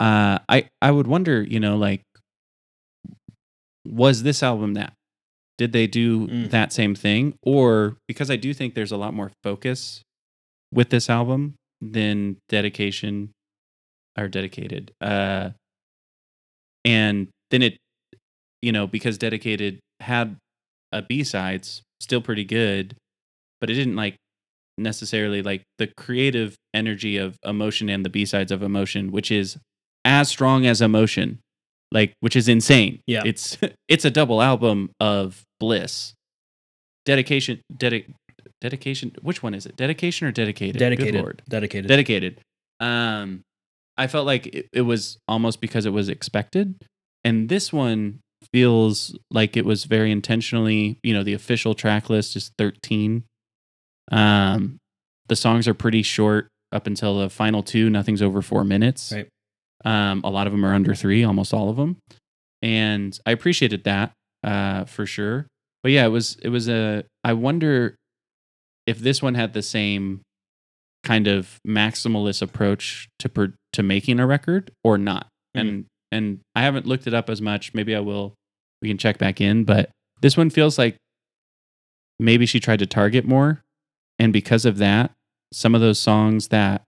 [0.00, 2.02] Uh I I would wonder, you know, like
[3.88, 4.92] was this album that?
[5.56, 6.50] Did they do Mm.
[6.50, 10.02] that same thing or because I do think there's a lot more focus
[10.72, 13.30] with this album than dedication
[14.16, 14.92] or dedicated.
[15.00, 15.50] Uh,
[16.84, 17.78] and then it,
[18.62, 20.36] you know, because dedicated had
[20.92, 22.96] a B sides still pretty good,
[23.60, 24.16] but it didn't like
[24.76, 29.58] necessarily like the creative energy of emotion and the B sides of emotion, which is
[30.04, 31.40] as strong as emotion,
[31.92, 33.00] like which is insane.
[33.06, 33.22] Yeah.
[33.24, 33.58] it's
[33.88, 36.14] it's a double album of bliss.
[37.04, 38.12] Dedication, dedic,
[38.60, 39.12] dedication.
[39.22, 39.76] Which one is it?
[39.76, 40.78] Dedication or dedicated?
[40.78, 41.88] Dedicated, dedicated.
[41.88, 42.40] dedicated.
[42.80, 43.42] Um,
[43.96, 46.74] I felt like it, it was almost because it was expected,
[47.24, 48.20] and this one
[48.52, 50.98] feels like it was very intentionally.
[51.02, 53.24] You know, the official track list is thirteen.
[54.12, 54.78] Um,
[55.28, 57.88] the songs are pretty short up until the final two.
[57.88, 59.12] Nothing's over four minutes.
[59.12, 59.28] Right.
[59.84, 61.98] Um, a lot of them are under three, almost all of them,
[62.62, 64.12] and I appreciated that
[64.42, 65.46] uh, for sure.
[65.82, 67.04] But yeah, it was it was a.
[67.22, 67.96] I wonder
[68.86, 70.22] if this one had the same
[71.04, 75.28] kind of maximalist approach to per, to making a record or not.
[75.54, 77.74] And and I haven't looked it up as much.
[77.74, 78.34] Maybe I will.
[78.82, 80.96] We can check back in, but this one feels like
[82.18, 83.62] maybe she tried to target more,
[84.18, 85.12] and because of that,
[85.52, 86.82] some of those songs that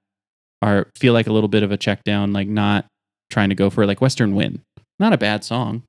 [0.63, 2.87] are feel like a little bit of a check down, like not
[3.31, 4.61] trying to go for it, like Western Wind,
[4.99, 5.83] not a bad song,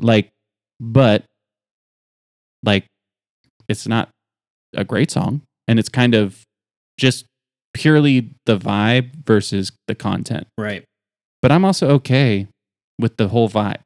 [0.00, 0.30] like,
[0.80, 1.24] but
[2.64, 2.86] like
[3.68, 4.08] it's not
[4.74, 6.42] a great song, and it's kind of
[6.98, 7.26] just
[7.74, 10.46] purely the vibe versus the content.
[10.58, 10.84] right.
[11.42, 12.48] But I'm also okay
[12.98, 13.80] with the whole vibe.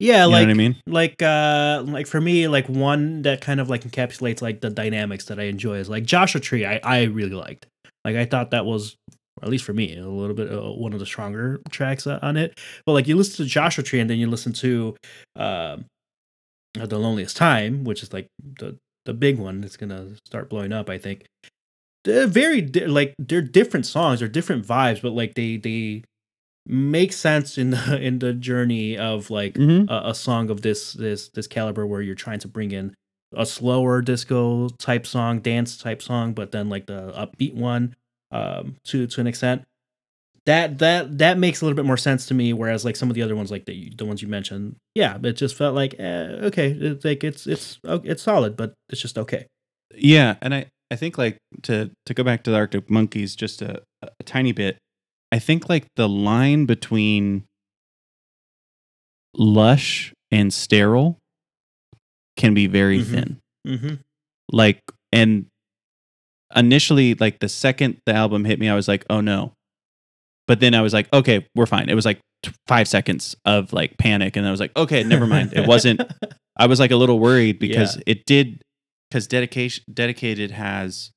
[0.00, 0.76] Yeah, You like know what I mean?
[0.86, 5.26] like uh like for me like one that kind of like encapsulates like the dynamics
[5.26, 7.66] that I enjoy is like Joshua Tree I I really liked.
[8.06, 8.96] Like I thought that was
[9.42, 12.38] at least for me a little bit uh, one of the stronger tracks uh, on
[12.38, 12.58] it.
[12.86, 14.96] But like you listen to Joshua Tree and then you listen to
[15.34, 15.84] um
[16.80, 18.28] uh, The Loneliest Time, which is like
[18.60, 21.24] the the big one that's going to start blowing up I think.
[22.04, 26.04] They're very di- like they're different songs, they're different vibes, but like they they
[26.66, 29.90] make sense in the in the journey of like Mm-hmm.
[29.92, 32.94] a, a song of this this this caliber where you're trying to bring in
[33.34, 37.94] a slower disco type song, dance type song, but then like the upbeat one
[38.30, 39.64] um to to an extent.
[40.46, 42.52] That that that makes a little bit more sense to me.
[42.52, 45.32] Whereas like some of the other ones, like the the ones you mentioned, yeah, it
[45.32, 49.46] just felt like eh, okay, it's like it's it's it's solid, but it's just okay.
[49.94, 53.60] Yeah, and I I think like to to go back to the Arctic Monkeys just
[53.60, 54.78] a, a tiny bit.
[55.32, 57.44] I think like the line between
[59.34, 61.18] lush and sterile
[62.36, 63.04] can be very Mhm.
[63.10, 63.40] thin.
[63.66, 63.94] Mm-hmm.
[64.52, 64.80] Like
[65.12, 65.46] and
[66.54, 69.52] initially like the second the album hit me I was like, "Oh no."
[70.46, 73.72] But then I was like, "Okay, we're fine." It was like t- 5 seconds of
[73.72, 76.00] like panic and I was like, "Okay, never mind." It wasn't
[76.58, 78.62] I was like a little worried because it did
[79.10, 81.10] because dedication dedicated has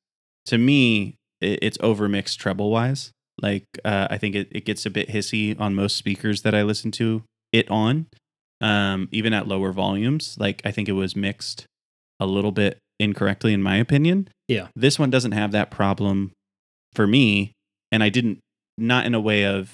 [0.47, 3.11] to me it, it's overmixed treble wise.
[3.41, 6.63] Like uh, I think it, it gets a bit hissy on most speakers that I
[6.63, 8.07] listen to it on,
[8.61, 10.35] um, even at lower volumes.
[10.39, 11.65] Like I think it was mixed
[12.19, 14.29] a little bit incorrectly, in my opinion.
[14.47, 14.67] Yeah.
[14.75, 16.31] This one doesn't have that problem
[16.93, 17.53] for me,
[17.91, 18.39] and I didn't
[18.77, 19.73] not in a way of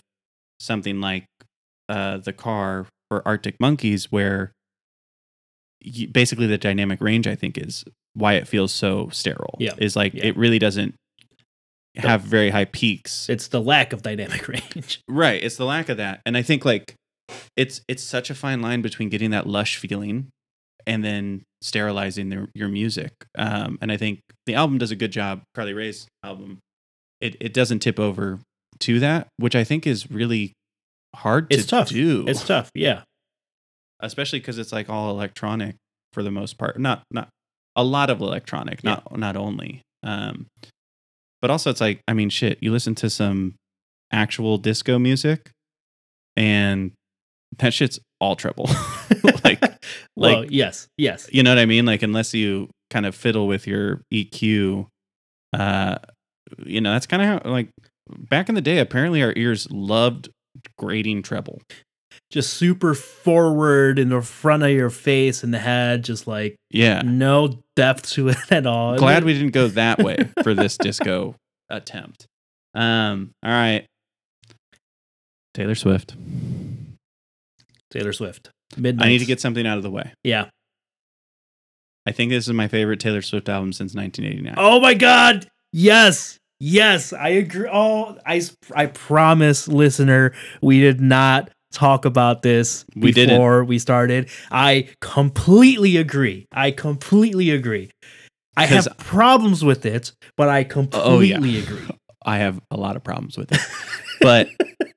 [0.59, 1.25] something like
[1.89, 4.51] uh, the car for Arctic Monkeys, where
[5.86, 7.83] y- basically the dynamic range I think is
[8.13, 9.55] why it feels so sterile.
[9.59, 9.73] Yeah.
[9.77, 10.25] is like Yeah.
[10.25, 10.95] it really doesn't
[11.97, 13.29] have very high peaks.
[13.29, 15.01] It's the lack of dynamic range.
[15.07, 15.41] Right.
[15.43, 16.21] It's the lack of that.
[16.25, 16.95] And I think like
[17.57, 20.30] it's it's such a fine line between getting that lush feeling
[20.88, 23.11] and then sterilizing their, your music.
[23.38, 25.41] Um, and I think the album does a good job.
[25.55, 26.59] Carly Rae's album,
[27.21, 28.39] it it doesn't tip over
[28.80, 30.53] to that, which I think is really
[31.15, 31.89] hard It's to tough.
[31.89, 32.26] do.
[32.28, 32.69] It's tough.
[32.76, 33.01] Yeah.
[34.01, 35.76] especially because it's like all electronic
[36.13, 36.78] for the most part.
[36.80, 37.30] Not not
[37.76, 39.82] a lot of electronic, not not only.
[40.03, 40.45] Um,
[41.41, 42.59] but also it's like I mean, shit.
[42.61, 43.55] You listen to some
[44.11, 45.49] actual disco music,
[46.36, 46.91] and
[47.60, 48.70] that shit's all treble.
[49.43, 49.62] like
[50.16, 51.30] well, like- yes, yes.
[51.32, 51.86] you know what I mean?
[51.86, 54.88] Like unless you kind of fiddle with your EQ,
[55.53, 55.97] uh,
[56.66, 57.70] you know that's kind of how like
[58.30, 58.80] back in the day.
[58.80, 60.30] Apparently, our ears loved
[60.78, 61.62] grading treble.
[62.32, 67.01] Just super forward in the front of your face and the head, just like Yeah.
[67.06, 68.97] no depth to it at all.
[68.97, 71.36] glad we didn't go that way for this disco
[71.70, 72.26] attempt.
[72.74, 73.86] Um, all right.
[75.53, 76.16] Taylor Swift.
[77.96, 78.50] Taylor Swift.
[78.78, 79.06] Midnight.
[79.06, 80.12] I need to get something out of the way.
[80.24, 80.50] Yeah.
[82.06, 84.56] I think this is my favorite Taylor Swift album since 1989.
[84.58, 85.48] Oh my god.
[85.72, 86.38] Yes.
[86.60, 87.68] Yes, I agree.
[87.72, 88.41] Oh, I
[88.74, 93.36] I promise listener, we did not talk about this We didn't.
[93.36, 94.30] before we started.
[94.52, 96.48] I completely agree.
[96.54, 97.91] I completely agree.
[98.56, 101.36] I have problems with it, but I Oh, yeah.
[101.36, 101.82] completely agree.
[102.26, 103.60] I have a lot of problems with it.
[104.22, 104.48] But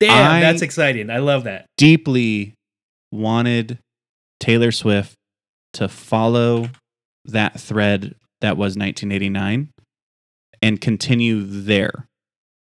[0.00, 1.10] Damn, I- that's exciting.
[1.10, 1.66] I love that.
[1.76, 2.54] deeply
[3.12, 3.78] wanted
[4.38, 5.14] Taylor Swift
[5.74, 6.70] to follow
[7.24, 9.68] that thread that was 1989
[10.62, 12.06] and continue there.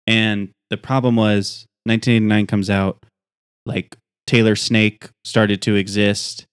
[0.06, 2.98] And the problem was 1989 comes out
[3.66, 6.44] like Taylor Snake started to exist.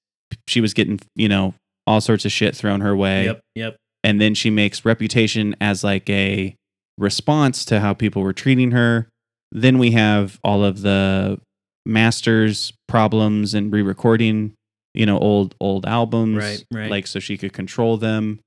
[0.48, 1.54] She was getting, you know,
[1.86, 3.26] all sorts of shit thrown her way.
[3.26, 3.78] Yep, yep.
[4.04, 6.56] And then she makes Reputation as like a
[6.98, 9.08] response to how people were treating her.
[9.52, 11.39] Then we have all of the
[11.86, 14.54] masters problems and re-recording,
[14.93, 16.91] you know, old old albums, Right, right.
[16.91, 18.39] like so she could control them.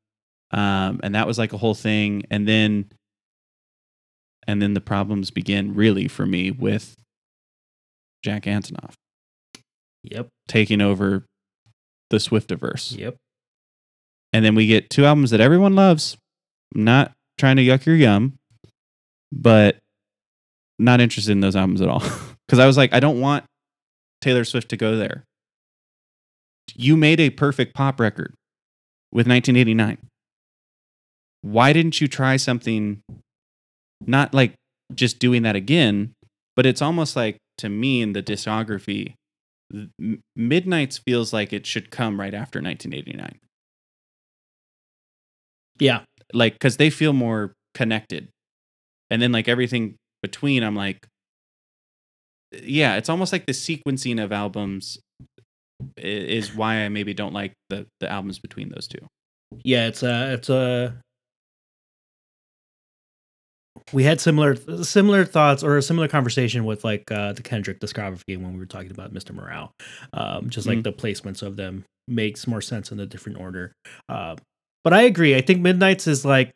[0.50, 2.22] Um, and that was like a whole thing.
[2.30, 2.86] And then,
[4.46, 6.94] and then the problems begin really for me with
[8.22, 8.92] Jack Antonoff
[10.04, 11.24] Yep, taking over
[12.10, 12.96] the Swiftiverse.
[12.96, 13.16] yep.
[14.32, 16.16] And then we get two albums that everyone loves.
[16.74, 18.34] I'm not trying to yuck your yum,
[19.32, 19.78] but
[20.78, 22.02] not interested in those albums at all.
[22.46, 23.46] Because I was like, I don't want
[24.20, 25.24] Taylor Swift to go there.
[26.74, 28.34] You made a perfect pop record
[29.10, 29.96] with 1989.
[31.40, 33.00] Why didn't you try something
[34.06, 34.52] not like
[34.94, 36.12] just doing that again,
[36.54, 39.14] but it's almost like to me in the discography,
[40.36, 43.38] Midnights feels like it should come right after 1989
[45.80, 46.00] Yeah.
[46.34, 48.28] like because they feel more connected
[49.10, 49.96] and then like everything
[50.28, 50.98] between i'm like
[52.62, 54.98] yeah it's almost like the sequencing of albums
[55.96, 59.04] is why i maybe don't like the the albums between those two
[59.64, 60.94] Yeah, it's a it's a
[63.92, 68.36] we had similar similar thoughts or a similar conversation with like uh the Kendrick discography
[68.40, 69.32] when we were talking about Mr.
[69.34, 69.72] Morale.
[70.12, 70.84] Um just like Mhm.
[70.84, 73.72] the placements of them makes more sense in a different order.
[74.08, 74.36] Uh
[74.84, 75.34] but I agree.
[75.36, 76.52] I think Midnight's is like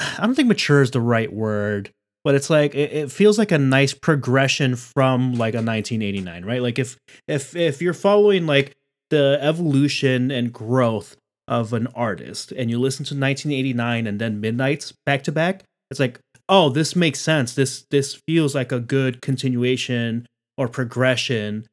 [0.00, 1.90] I don't think mature is the right word,
[2.24, 6.62] but it's like it, it feels like a nice progression from like a 1989, right?
[6.62, 6.98] Like if
[7.28, 8.74] if if you're following like
[9.10, 11.16] the evolution and growth
[11.48, 16.00] of an artist and you listen to 1989 and then Midnight's back to back, it's
[16.00, 17.54] like, oh, this makes sense.
[17.54, 20.26] This this feels like a good continuation
[20.56, 21.66] or progression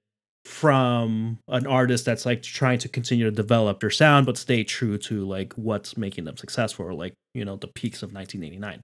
[0.48, 4.98] from an artist that's like trying to continue to develop their sound but stay true
[4.98, 8.82] to like what's making them successful or like you know the peaks of 1989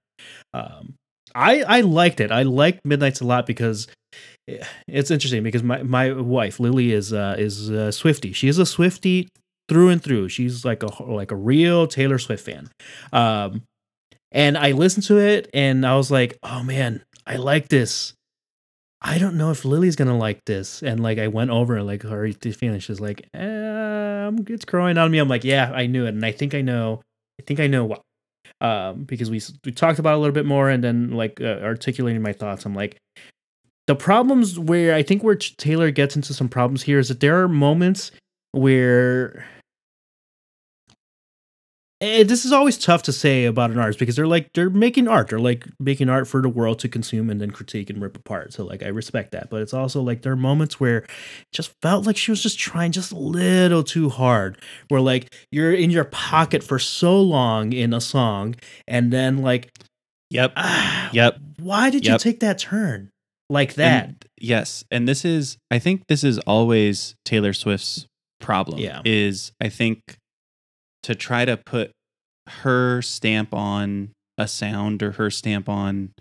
[0.53, 0.93] um
[1.33, 2.31] i i liked it.
[2.31, 3.87] I liked midnight's a lot because
[4.49, 8.59] eh, it's interesting because my my wife lily is uh is a swiftie she is
[8.59, 9.27] a swiftie
[9.69, 10.27] through and through.
[10.27, 12.69] She's like a like a real taylor swift fan.
[13.13, 13.63] Um
[14.33, 18.13] and i listened to it and i was like oh man i like this
[19.03, 20.81] I don't know if Lily's gonna like this.
[20.81, 25.11] And like I went over and like her feeling, she's like, um, it's growing on
[25.11, 25.19] me.
[25.19, 27.01] I'm like, yeah, I knew it, and I think I know.
[27.39, 27.97] I think I know why.
[28.61, 32.21] um, because we we talked about a little bit more, and then like uh, articulating
[32.21, 32.65] my thoughts.
[32.65, 32.97] I'm like,
[33.87, 37.41] the problems where I think where Taylor gets into some problems here is that there
[37.41, 38.11] are moments
[38.51, 39.45] where
[42.03, 45.07] and this is always tough to say about an artist because they're like they're making
[45.07, 48.17] art they're like making art for the world to consume and then critique and rip
[48.17, 51.09] apart so like i respect that but it's also like there are moments where it
[51.53, 54.57] just felt like she was just trying just a little too hard
[54.89, 58.55] where like you're in your pocket for so long in a song
[58.87, 59.71] and then like
[60.29, 60.53] Yep.
[60.55, 61.37] ah, Yep.
[61.59, 63.09] why did you take that turn
[63.49, 68.07] like that And- yes, and this is I think this is always Taylor Swift's
[68.39, 68.79] problem.
[68.79, 69.01] Yeah.
[69.05, 69.99] Is I think
[71.03, 71.91] to try to put
[72.47, 76.11] her stamp on a sound or her stamp on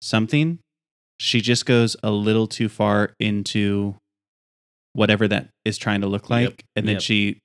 [0.00, 0.58] something,
[1.18, 3.94] she just goes a little too far into
[4.92, 7.02] whatever that is trying to look like Yep, and then yep.
[7.02, 7.38] she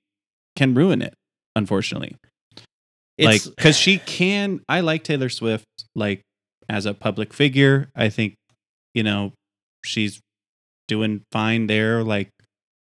[0.56, 1.14] can ruin it
[1.56, 2.16] unfortunately.
[3.16, 6.22] It's like because she can i like taylor swift like
[6.68, 7.88] as a public figure.
[7.96, 8.34] I think
[8.94, 9.32] you know
[9.84, 10.20] she's
[10.86, 12.02] doing fine there.
[12.04, 12.30] Like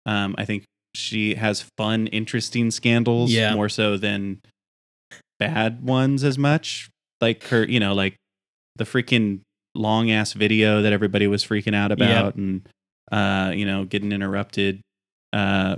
[0.06, 0.64] um i think
[0.98, 3.54] she has fun interesting scandals Yeah.
[3.54, 4.40] more so than
[5.38, 6.90] bad ones as much.
[7.20, 8.16] Like her you know like
[8.76, 9.40] the freaking
[9.74, 12.68] long ass video that everybody was freaking out about and
[13.12, 14.80] uh you know getting interrupted
[15.32, 15.76] uh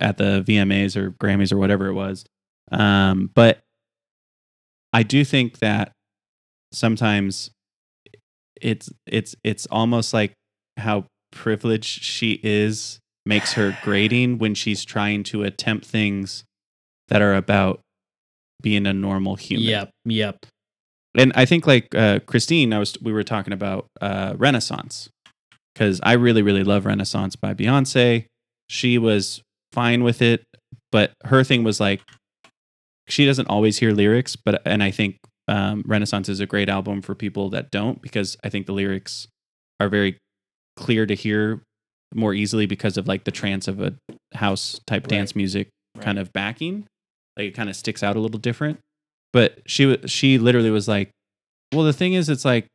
[0.00, 2.24] at the VMAs or Grammys or whatever it was.
[2.72, 3.60] Um, but
[4.92, 5.92] I do think that
[6.72, 7.50] sometimes
[8.60, 10.32] it's it's it's almost like
[10.76, 16.44] how privileged she is makes her grating when she's trying to attempt things
[17.08, 17.80] that are about
[18.62, 19.66] being a normal human.
[19.68, 20.46] yep yep
[21.16, 25.08] And I think like uh, Christine, I was we were talking about uh, Renaissance
[25.74, 28.26] because I really really love Renaissance by Beyonce.
[28.68, 30.44] She was fine with it,
[30.90, 32.00] but her thing was like
[33.08, 35.18] she doesn't always hear lyrics, but and I think
[35.48, 39.28] um, Renaissance is a great album for people that don't because I think the lyrics
[39.78, 40.18] are very
[40.76, 41.62] clear to hear
[42.14, 43.94] more easily because of like the trance of a
[44.34, 45.10] house type Right.
[45.10, 45.68] dance music
[46.00, 46.86] kind of backing.
[47.36, 48.78] Like it kind of sticks out a little different.
[49.32, 51.10] But she she literally was like,
[51.74, 52.66] "Well, the thing is, it's like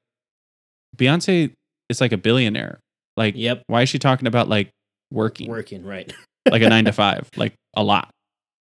[0.97, 1.51] Beyonce
[1.89, 2.79] is like a billionaire.
[3.17, 4.69] Like, yep why is she talking about like
[5.11, 6.11] working, working right
[6.49, 8.09] like a nine to five, like a lot?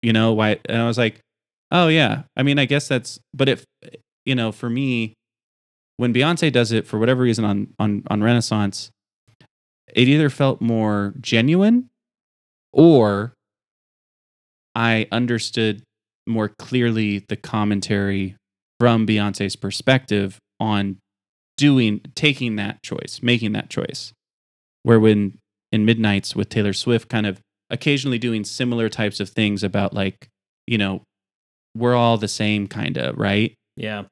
[0.02, 1.20] You know why?" And I was like,
[1.72, 2.24] "Oh yeah.
[2.36, 3.20] I mean, I guess that's.
[3.34, 3.64] But if
[4.26, 5.14] you know, for me,
[5.98, 8.90] when Beyonce does it for whatever reason on on on Renaissance,
[9.94, 11.90] it either felt more genuine,
[12.74, 13.34] or
[14.76, 15.84] I understood
[16.28, 18.36] more clearly the commentary
[18.80, 20.98] from Beyonce's perspective on
[21.56, 24.14] doing taking that choice, making that choice.
[24.84, 25.38] Where when
[25.72, 30.28] in Midnights with Taylor Swift kind of occasionally doing similar types of things about like,
[30.68, 31.02] you know,
[31.76, 33.54] we're all the same kind of, right?
[33.76, 34.04] yeah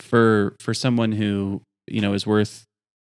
[0.00, 2.64] For for someone who, you know, is worth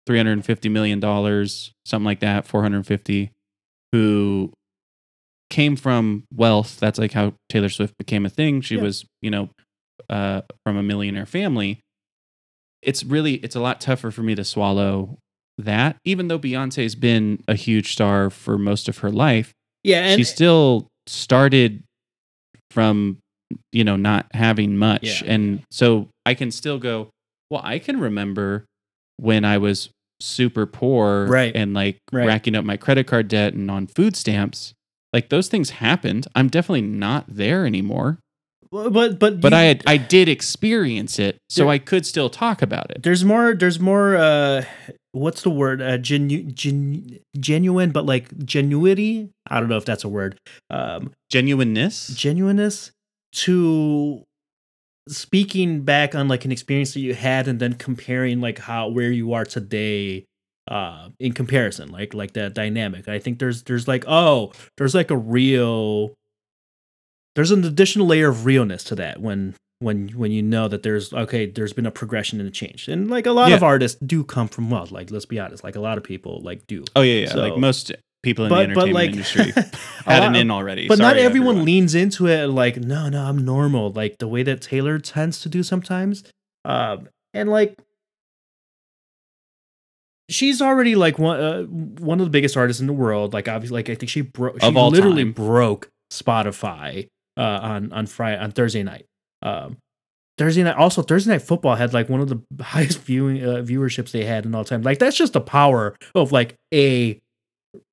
[0.09, 3.29] 350 million dollars, something like that, 450
[3.91, 4.51] who
[5.51, 6.79] came from wealth.
[6.79, 8.61] That's like how Taylor Swift became a thing.
[8.61, 8.81] She Yeah.
[8.81, 9.49] was, you know,
[10.09, 11.79] uh, from a millionaire family.
[12.81, 15.19] It's really, it's a lot tougher for me to swallow
[15.59, 15.97] that.
[16.05, 19.53] Even though Beyonce's been a huge star for most of her life,
[19.83, 21.83] yeah and she still started
[22.71, 23.19] from,
[23.71, 25.03] you know, not having much.
[25.21, 25.31] Yeah.
[25.33, 27.09] And so I can still go,
[27.51, 28.65] well, I can remember
[29.17, 29.89] when I was
[30.21, 31.55] super poor Right.
[31.55, 32.27] and like Right.
[32.27, 34.73] racking up my credit card debt and on food stamps.
[35.13, 36.27] Like those things happened.
[36.35, 38.19] I'm definitely not there anymore.
[38.71, 42.29] but but But you- I had, I did experience it, so There- I could still
[42.29, 43.01] talk about it.
[43.01, 44.63] there's more there's more uh
[45.11, 50.03] what's the word uh genu- gen- genuine but like genuity i don't know if that's
[50.03, 50.37] a word
[50.69, 52.09] um Genuineness.
[52.09, 52.91] genuineness
[53.33, 54.21] to
[55.09, 59.11] speaking back on like an experience that you had and then comparing like how where
[59.11, 60.25] you are today
[60.69, 65.09] uh in comparison like like that dynamic i think there's there's like oh there's like
[65.09, 66.13] a real
[67.35, 71.13] there's an additional layer of realness to that when when when you know that there's
[71.13, 73.55] okay there's been a progression and a change and like a lot Yeah.
[73.55, 76.41] of artists do come from wealth like let's be honest like a lot of people
[76.43, 77.29] like do oh yeah, yeah.
[77.29, 77.91] So- like most
[78.23, 79.51] people in but the entertainment like industry
[80.05, 80.87] had an in already.
[80.87, 81.65] but not everyone everyone.
[81.65, 85.49] leans into it like no no i'm normal like the way that taylor tends to
[85.49, 86.23] do sometimes
[86.65, 87.77] um and like
[90.29, 93.75] she's already like one uh, one of the biggest artists in the world like obviously
[93.75, 95.31] like i think she broke she literally time.
[95.31, 97.07] broke spotify
[97.37, 99.05] uh on on friday on thursday night
[99.41, 99.77] um
[100.39, 104.11] Thursday night, also Thursday night football had like one of the highest viewing uh, viewerships
[104.11, 104.81] they had in all time.
[104.83, 107.19] Like that's just the power of like a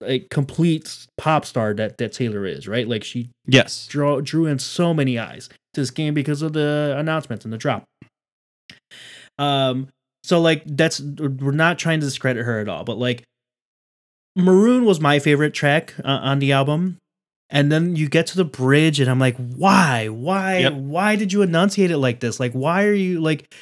[0.03, 2.89] a complete pop star that that Taylor is, right?
[2.89, 3.87] Like she Yes.
[3.87, 5.49] draw drew in so many eyes.
[5.74, 7.85] to this game because of the announcements and the drop.
[9.39, 9.89] Um,
[10.24, 13.22] so like that's we're not trying to discredit her at all, but like
[14.35, 16.99] Maroon was my favorite track uh, on the album.
[17.49, 20.09] And then you get to the bridge, and I'm like, why?
[20.09, 20.59] Why?
[20.59, 20.72] Yep.
[20.72, 22.41] Why did you enunciate it like this?
[22.41, 23.55] Like, why are you like,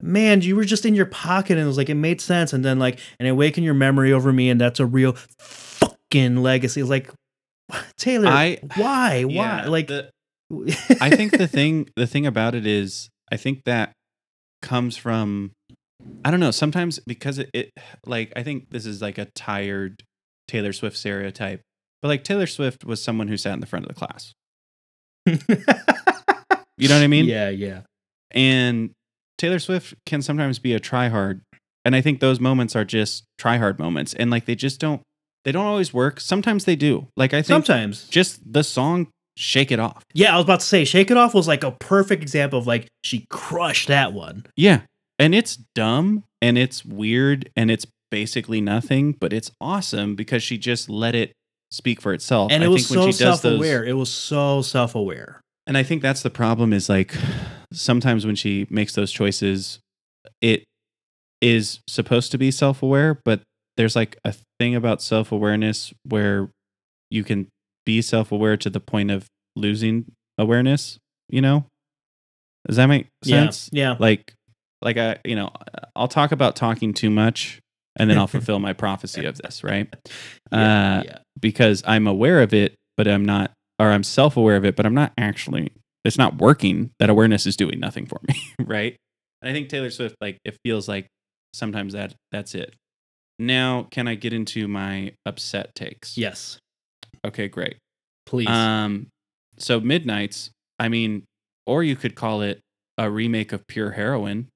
[0.00, 2.52] man, you were just in your pocket, and it was like, it made sense.
[2.52, 6.80] And then, like, and awaken your memory over me, and that's a real fucking legacy.
[6.80, 7.10] It's like,
[7.98, 9.22] Taylor, I- why?
[9.24, 9.64] Why?
[9.64, 10.10] Like, the-
[11.00, 13.92] I think the thing the thing about it is I think that
[14.62, 15.52] comes from
[16.24, 17.70] I don't know, sometimes because it, it
[18.04, 20.02] like I think this is like a tired
[20.48, 21.60] Taylor Swift stereotype.
[22.02, 24.32] But like Taylor Swift was someone who sat in the front of the class.
[26.76, 27.26] You know what I mean?
[27.26, 27.82] yeah, yeah.
[28.30, 28.90] And
[29.40, 31.40] Taylor Swift can sometimes be a tryhard.
[31.84, 34.12] And I think those moments are just tryhard moments.
[34.12, 35.00] And like they just don't
[35.44, 36.20] they don't always work.
[36.20, 37.08] Sometimes they do.
[37.16, 38.06] Like I think Sometimes.
[38.08, 40.02] just the song Shake It Off.
[40.12, 42.66] Yeah, I was about to say, Shake It Off was like a perfect example of
[42.66, 44.44] like she crushed that one.
[44.56, 44.82] Yeah.
[45.18, 50.58] And it's dumb and it's weird and it's basically nothing, but it's awesome because she
[50.58, 51.32] just let it
[51.70, 52.52] speak for itself.
[52.52, 53.84] And I it was think when so she does those- self-aware.
[53.86, 55.40] It was so self-aware.
[55.66, 57.14] And I think that's the problem is like
[57.72, 59.80] sometimes when she makes those choices,
[60.40, 60.64] it
[61.40, 63.42] is supposed to be self aware, but
[63.76, 66.50] there's like a thing about self awareness where
[67.10, 67.48] you can
[67.86, 70.98] be self aware to the point of losing awareness,
[71.28, 71.66] you know?
[72.66, 73.70] Does that make sense?
[73.72, 73.90] Yeah.
[73.90, 73.96] Yeah.
[73.98, 74.34] Like,
[74.82, 75.50] like I, you know,
[75.96, 77.60] I'll talk about talking too much
[77.96, 79.88] and then I'll fulfill my prophecy of this, right?
[80.52, 81.18] yeah, uh, yeah.
[81.38, 84.86] because I'm aware of it, but I'm not, or I'm self aware of it, but
[84.86, 85.72] I'm not actually,
[86.04, 86.90] it's not working.
[86.98, 88.34] That awareness is doing nothing for me,
[88.64, 88.96] right?
[89.42, 91.06] And I think Taylor Swift, like, it feels like
[91.54, 92.74] sometimes that that's it.
[93.38, 96.16] Now, can I get into my upset takes?
[96.18, 96.58] Yes.
[97.26, 97.76] Okay, great.
[98.26, 98.48] Please.
[98.48, 99.08] Um,
[99.58, 101.24] so Midnights, I mean,
[101.66, 102.60] or you could call it
[102.98, 104.48] a remake of Pure Heroine.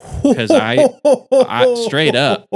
[0.22, 0.88] 'cause I-
[1.32, 2.46] I- straight up.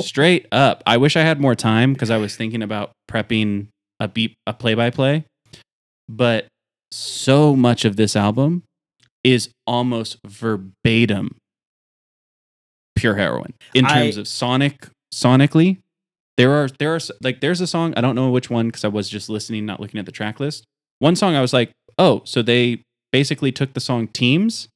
[0.00, 0.82] Straight up.
[0.86, 3.68] I wish I had more time because I was thinking about prepping
[4.00, 5.24] a beat a play by play.
[6.08, 6.46] But
[6.90, 8.62] so much of this album
[9.24, 11.36] is almost verbatim
[12.94, 15.78] Pure Heroine in I- terms of sonic sonically.
[16.36, 18.88] There are there are like there's a song I don't know which one because I
[18.88, 20.64] was just listening, not looking at the track list.
[20.98, 24.68] One song I was like, oh, so they basically took the song Teams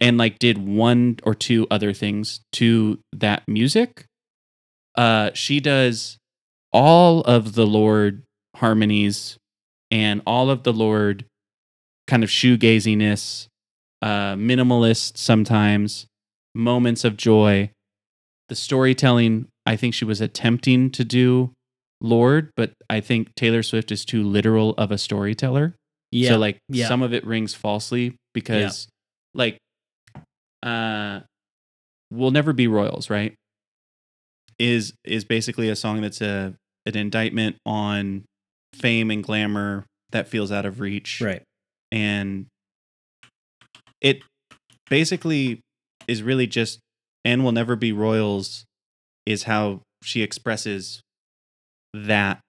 [0.00, 4.06] and like did one or two other things to that music.
[4.96, 6.18] Uh, she does
[6.72, 8.22] all of the Lorde
[8.56, 9.38] harmonies
[9.90, 11.24] and all of the Lorde
[12.06, 13.46] kind of shoegaziness,
[14.00, 16.06] uh, minimalist sometimes,
[16.54, 17.70] moments of joy.
[18.48, 21.52] The storytelling, I think she was attempting to do
[22.02, 25.76] Lorde, but I think Taylor Swift is too literal of a storyteller.
[26.10, 26.30] yeah.
[26.30, 26.88] So like yeah.
[26.88, 28.88] some of it rings falsely because
[29.34, 29.58] like
[30.62, 31.20] uh
[32.10, 33.34] we'll never be royals, right?
[34.58, 38.24] Is is basically a song that's a an indictment on
[38.74, 41.20] fame and glamour that feels out of reach.
[41.20, 41.42] right.
[41.92, 42.46] And
[44.00, 44.22] it
[44.90, 45.60] basically
[46.08, 46.80] is really just
[47.24, 48.64] and will never be royals
[49.26, 51.02] is how she expresses
[51.94, 52.40] that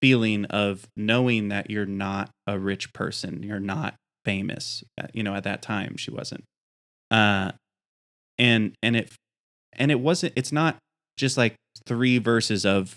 [0.00, 5.34] feeling of knowing that you're not a rich person you're not famous Uh, you know
[5.34, 6.44] at that time she wasn't.
[7.10, 7.52] Uh
[8.38, 9.12] and and it
[9.74, 10.76] and it wasn't it's not
[11.16, 11.56] just like
[11.86, 12.96] three verses of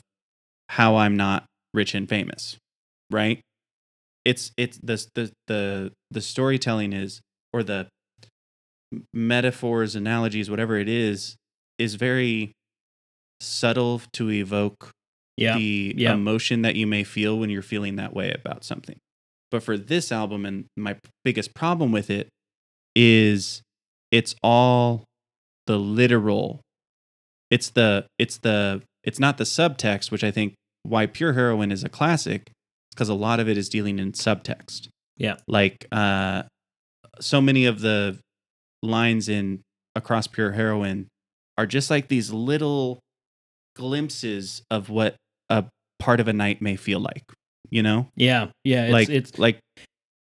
[0.69, 2.57] how i'm not rich and famous
[3.11, 3.41] right
[4.26, 7.22] it's it's the the the, the storytelling is
[7.53, 7.88] or the
[9.13, 11.36] metaphors analogies whatever it is
[11.78, 12.51] is very
[13.39, 14.91] subtle to evoke
[15.38, 15.57] Yeah.
[15.57, 16.13] the yeah.
[16.13, 18.97] emotion that you may feel when you're feeling that way about something.
[19.49, 22.30] But for this album, and my biggest problem with it
[22.95, 23.61] is
[24.11, 25.05] it's all
[25.67, 26.61] the literal.
[27.49, 30.53] It's the it's the it's not the subtext, which I think
[30.84, 32.51] why Pure Heroine is a classic,
[32.94, 34.88] because a lot of it is dealing in subtext.
[35.18, 35.36] Yeah.
[35.48, 36.44] Like uh
[37.20, 38.18] so many of the
[38.82, 39.62] lines in
[39.96, 41.08] Across Pure Heroine
[41.58, 43.00] are just like these little
[43.76, 45.16] glimpses of what
[45.50, 45.66] a
[46.00, 47.24] part of a night may feel like,
[47.70, 48.08] you know?
[48.16, 48.48] yeah.
[48.64, 48.86] Yeah.
[48.86, 49.60] It's, like it's like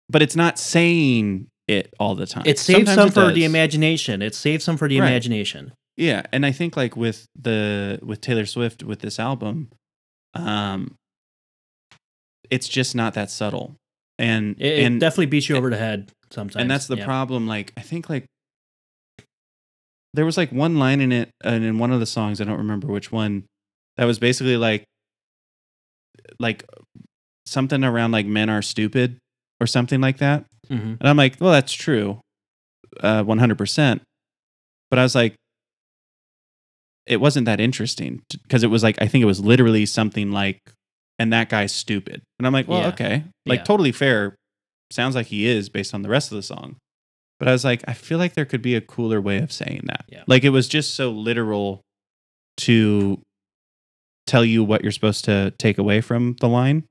[0.10, 2.44] but it's not saying it all the time.
[2.46, 4.22] it saves Sometimes some it for the imagination.
[4.22, 5.08] It saves some for the Right.
[5.08, 5.72] imagination.
[5.98, 9.70] Yeah, and I think like with the with Taylor Swift with this album,
[10.34, 10.96] um
[12.52, 13.76] it's just not that subtle.
[14.20, 16.58] And It, it and definitely beats you over the head sometimes.
[16.62, 17.06] and that's the yeah.
[17.06, 18.26] problem like I think like
[20.14, 22.58] there was like one line in it and in one of the songs, I don't
[22.58, 23.46] remember which one,
[23.98, 24.84] that was basically like
[26.40, 26.66] like
[27.46, 29.18] something around like men are stupid
[29.60, 30.46] or something like that.
[30.70, 30.98] Mhm.
[31.00, 32.20] And I'm like, well, that's true,
[33.02, 34.02] uh, 100%.
[34.90, 35.36] But I was like,
[37.08, 40.60] it wasn't that interesting because it was like, I think it was literally something like,
[41.22, 42.22] and that guy's stupid.
[42.40, 42.88] And I'm like, well, Yeah.
[42.90, 43.24] okay.
[43.46, 43.64] Like, Yeah.
[43.66, 44.36] totally fair.
[44.92, 46.78] Sounds like he is based on the rest of the song.
[47.40, 49.82] But I was like, I feel like there could be a cooler way of saying
[49.86, 50.06] that.
[50.10, 50.24] Yeah.
[50.28, 51.82] Like, it was just so literal
[52.58, 53.20] to
[54.26, 56.86] tell you what you're supposed to take away from the line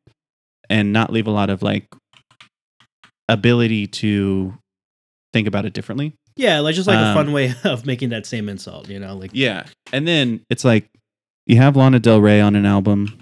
[0.69, 1.87] and not leave a lot of like
[3.29, 4.55] ability to
[5.33, 6.15] think about it differently.
[6.37, 9.17] Yeah, like just like a Um, fun way of making that same insult, you know,
[9.17, 9.67] like Yeah.
[9.93, 10.89] And then it's like
[11.47, 13.21] you have Lana Del Rey on an album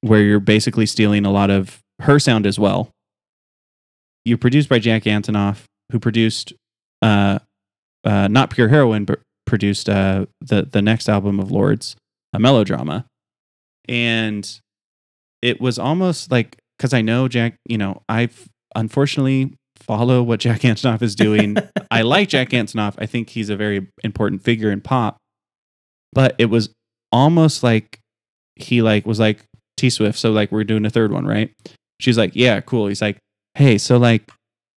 [0.00, 2.90] where you're basically stealing a lot of her sound as well.
[4.24, 6.52] You're produced by Jack Antonoff, who produced
[7.02, 7.38] uh
[8.04, 11.96] uh not Pure Heroine, but produced uh the the next album of Lorde's,
[12.32, 13.06] a melodrama.
[13.88, 14.60] And
[15.42, 20.60] it was almost like because I know Jack, you know, I've unfortunately follow what Jack
[20.60, 21.56] Antonoff is doing.
[21.90, 22.94] I like Jack Antonoff.
[22.98, 25.16] I think he's a very important figure in pop.
[26.12, 26.70] But it was
[27.12, 27.98] almost like
[28.56, 29.44] he like was like
[29.80, 30.18] T Swift.
[30.18, 31.50] So like we're doing a third one, right?
[31.98, 32.86] She's like, yeah, cool.
[32.86, 33.18] He's like,
[33.54, 34.30] hey, so like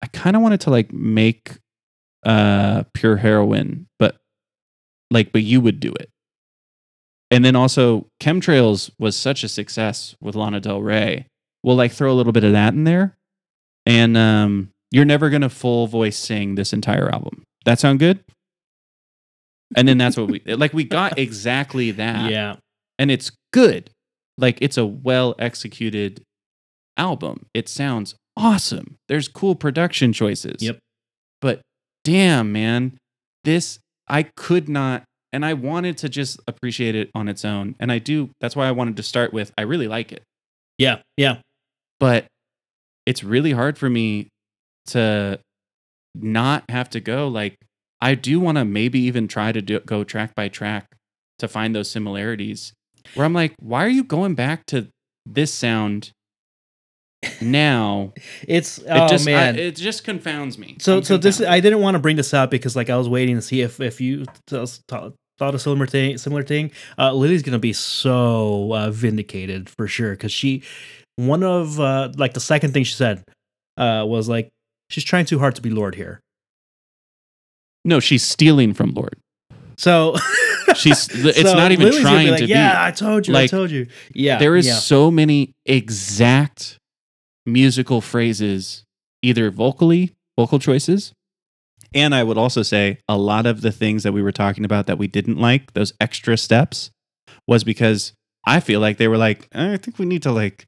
[0.03, 1.59] I kind of wanted to like make
[2.24, 4.16] uh Pure Heroine, but
[5.11, 6.11] like, but you would do it.
[7.30, 11.26] And then also chemtrails was such a success with Lana Del Rey.
[11.62, 13.16] We'll like throw a little bit of that in there.
[13.86, 17.42] And um you're never gonna full voice sing this entire album.
[17.64, 18.22] That sound good?
[19.76, 20.72] And then that's what we like.
[20.72, 22.57] We got exactly that, yeah.
[22.98, 23.90] and it's good.
[24.41, 26.22] Like it's a well executed
[26.97, 27.47] album.
[27.55, 28.97] It sounds awesome.
[29.09, 30.62] There's cool production choices.
[30.62, 30.78] Yep.
[31.41, 31.61] But
[32.05, 32.99] damn, man,
[33.45, 33.78] this
[34.09, 37.99] I could not, and I wanted to just appreciate it on its own, and I
[37.99, 38.30] do.
[38.41, 39.53] That's why I wanted to start with.
[39.57, 40.22] I really like it
[40.78, 40.99] Yeah.
[41.16, 41.38] Yeah.
[41.99, 42.26] but
[43.07, 44.28] it's really hard for me
[44.86, 45.38] to
[46.14, 47.55] not have to go like
[48.01, 50.86] i do want to maybe even try to do, go track by track
[51.38, 52.72] to find those similarities
[53.14, 54.88] where i'm like why are you going back to
[55.26, 56.11] this sound
[57.42, 58.12] now
[58.48, 59.59] It's it oh just I- man.
[59.59, 61.40] it just confounds me so I'm so this.
[61.40, 63.78] I didn't want to bring this up because like I was waiting to see if
[63.80, 66.70] if you t- t- thought a similar thing similar thing.
[66.98, 70.62] Uh, Lily's gonna be so uh, vindicated for sure because she
[71.16, 73.22] one of uh, like the second thing she said
[73.76, 74.48] uh, was like
[74.88, 76.20] she's trying too hard to be Lorde here.
[77.84, 79.18] no she's stealing from Lorde
[79.81, 80.14] So
[80.76, 83.26] she's it's so not even Lily's gonna trying be like, to yeah, be I told
[83.26, 83.87] you, I told you.
[84.14, 84.74] Yeah, there is yeah.
[84.74, 86.76] so many exact
[87.47, 88.85] musical phrases
[89.22, 91.12] either vocally vocal choices
[91.95, 94.87] and i would also say a lot of the things that we were talking about
[94.87, 96.91] that we didn't like those extra steps
[97.49, 98.12] was because
[98.47, 100.66] i feel like they were like "Eh, i think we need to like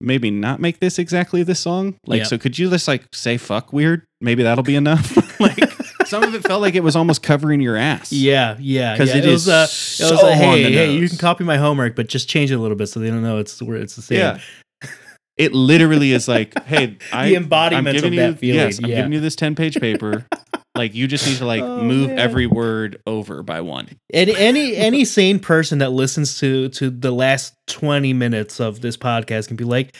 [0.00, 2.26] maybe not make this exactly this song like Yep.
[2.28, 5.71] so could you just like say fuck weird maybe that'll be enough like
[6.12, 9.22] some of it felt like it was almost covering your ass Yeah, yeah, because yeah.
[9.22, 11.96] it was, uh, so it was like, on hey, hey, you can copy my homework,
[11.96, 14.02] but just change it a little bit so they don't know it's where it's the
[14.02, 14.18] same.
[14.18, 14.38] Yeah.
[15.38, 18.90] It literally is like, hey, I, embodiment I'm of giving that you, feeling, Yes, I'm
[18.90, 18.96] yeah.
[18.96, 20.26] giving you this 10 page paper.
[20.76, 22.18] like, you just need to like Oh, move man.
[22.18, 23.88] every word over by one.
[24.12, 28.98] And any any sane person that listens to to the last 20 minutes of this
[28.98, 29.96] podcast can be like,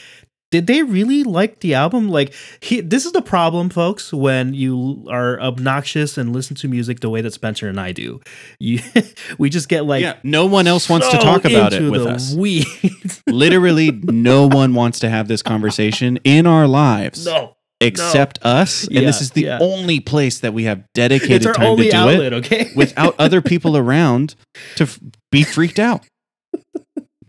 [0.53, 2.11] did they really like the album?
[2.11, 7.01] Like he, this is the problem, folks, when you are obnoxious and listen to music
[7.01, 8.20] the way that Spencer and I do.
[8.61, 8.81] You
[9.39, 12.35] we just get like yeah, no one else wants to talk about it with us.
[12.35, 13.23] weeds.
[13.27, 17.57] Literally, no one wants to have this conversation in our lives no.
[17.81, 18.87] except us.
[18.87, 19.59] And this is the yeah.
[19.59, 22.70] only place that we have dedicated time to do outlet, it okay?
[22.77, 24.35] without other people around
[24.77, 25.01] to f-
[25.31, 26.03] be freaked out.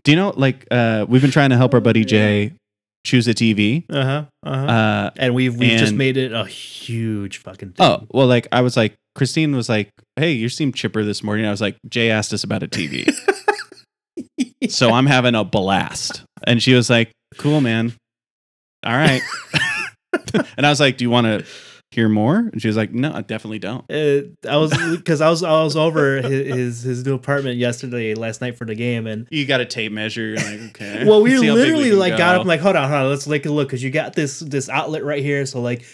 [0.04, 2.52] Do you know, like, uh, we've been trying to help our buddy Jay
[3.04, 3.84] choose a TV.
[3.90, 4.24] uh-huh.
[4.42, 4.66] Uh-huh.
[4.66, 7.86] Uh, and we've we've just made it a huge fucking thing.
[7.86, 11.46] Oh, well, like I was like, Christine was like, hey, you seem chipper this morning.
[11.46, 13.12] I was like, Jay asked us about a TV.
[14.68, 16.24] so I'm having a blast.
[16.46, 17.92] And she was like, cool, man.
[18.84, 19.22] All right.
[20.56, 21.46] and I was like, do you want to
[21.94, 22.36] hear more?
[22.38, 23.84] And she was like, no, I definitely don't.
[23.90, 28.14] Uh, I was because I was I was over his, his his new apartment yesterday
[28.14, 30.26] last night for the game and You got a tape measure.
[30.26, 31.04] You're like, okay.
[31.06, 32.40] well we See how big literally can like got go.
[32.40, 34.68] up like hold on hold on let's take a look because you got this this
[34.68, 35.84] outlet right here so like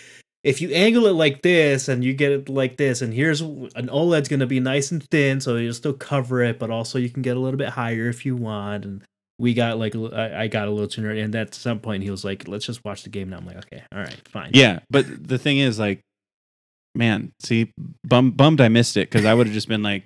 [0.42, 3.88] if you angle it like this and you get it like this and here's an
[3.88, 7.22] OLED's gonna be nice and thin so you'll still cover it but also you can
[7.22, 9.02] get a little bit higher if you want and
[9.40, 12.10] we got like I, I got a little too nerdy, and at some point he
[12.10, 14.80] was like let's just watch the game now I'm like okay all right fine Yeah,
[14.90, 16.00] but the thing is, like,
[16.94, 17.72] man, see,
[18.06, 20.04] bum, bummed I missed it because I would have just been like,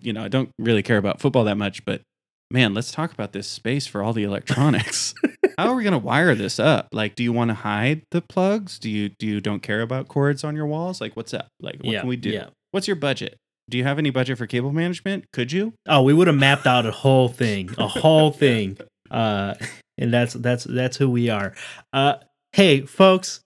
[0.00, 2.02] you know, I don't really care about football that much, but
[2.50, 5.14] man, let's talk about this space for all the electronics.
[5.58, 6.88] How are we going to wire this up?
[6.92, 8.78] Like, do you want to hide the plugs?
[8.78, 11.00] Do you do you don't care about cords on your walls?
[11.00, 11.48] Like, what's up?
[11.60, 12.30] Like, what yeah, can we do?
[12.30, 12.48] Yeah.
[12.70, 13.36] What's your budget?
[13.68, 15.24] Do you have any budget for cable management?
[15.32, 15.72] Could you?
[15.88, 18.78] Oh, we would have mapped out a whole thing, a whole thing.
[19.10, 19.54] Uh,
[19.98, 21.52] and that's that's that's who we are.
[21.92, 22.14] Uh,
[22.52, 23.40] hey, folks,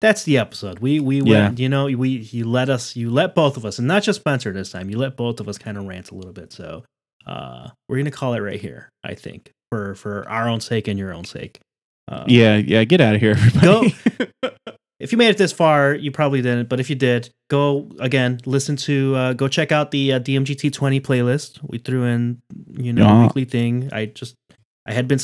[0.00, 0.80] that's the episode.
[0.80, 1.44] We we Yeah.
[1.46, 4.20] went, you know, we you let us, you let both of us, and not just
[4.20, 4.90] Spencer this time.
[4.90, 6.52] You let both of us kind of rant a little bit.
[6.52, 6.84] So,
[7.26, 8.88] uh, we're gonna call it right here.
[9.04, 11.60] I think for for our own sake and your own sake.
[12.08, 12.82] Uh, Yeah, yeah.
[12.82, 13.94] Get out of here, everybody.
[15.00, 16.68] if you made it this far, you probably didn't.
[16.68, 21.00] But if you did, go again, listen to, uh, go check out the uh, DMGT20
[21.00, 21.58] playlist.
[21.62, 22.40] We threw in,
[22.76, 23.20] you know, Yeah.
[23.20, 23.88] a weekly thing.
[23.92, 24.34] I just,
[24.86, 25.18] I had been,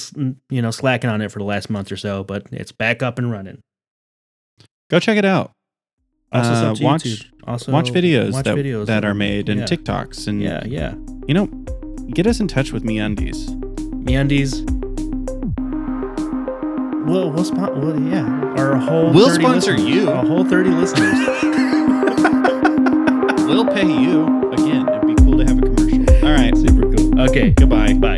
[0.50, 3.18] you know, slacking on it for the last month or so, but it's back up
[3.18, 3.60] and running.
[4.90, 5.52] Go check it out.
[6.32, 7.24] Also, Uh, watch- YouTube.
[7.46, 9.66] Also, Watch videos watch that, videos that are made and yeah.
[9.66, 10.94] TikToks and Yeah, yeah.
[11.28, 11.46] you know,
[12.12, 13.48] get us in touch with me undies.
[14.04, 14.64] MeUndies.
[17.06, 18.26] Well, we'll, spon- well, yeah,
[18.58, 20.10] our whole We'll sponsor listeners- you.
[20.10, 21.18] A whole thirty listeners.
[23.46, 24.50] We'll pay you.
[24.52, 26.26] Again, it'd be cool to have a commercial.
[26.26, 26.54] All right.
[26.56, 27.20] Super cool.
[27.22, 27.94] Okay, Goodbye.
[27.94, 28.16] bye.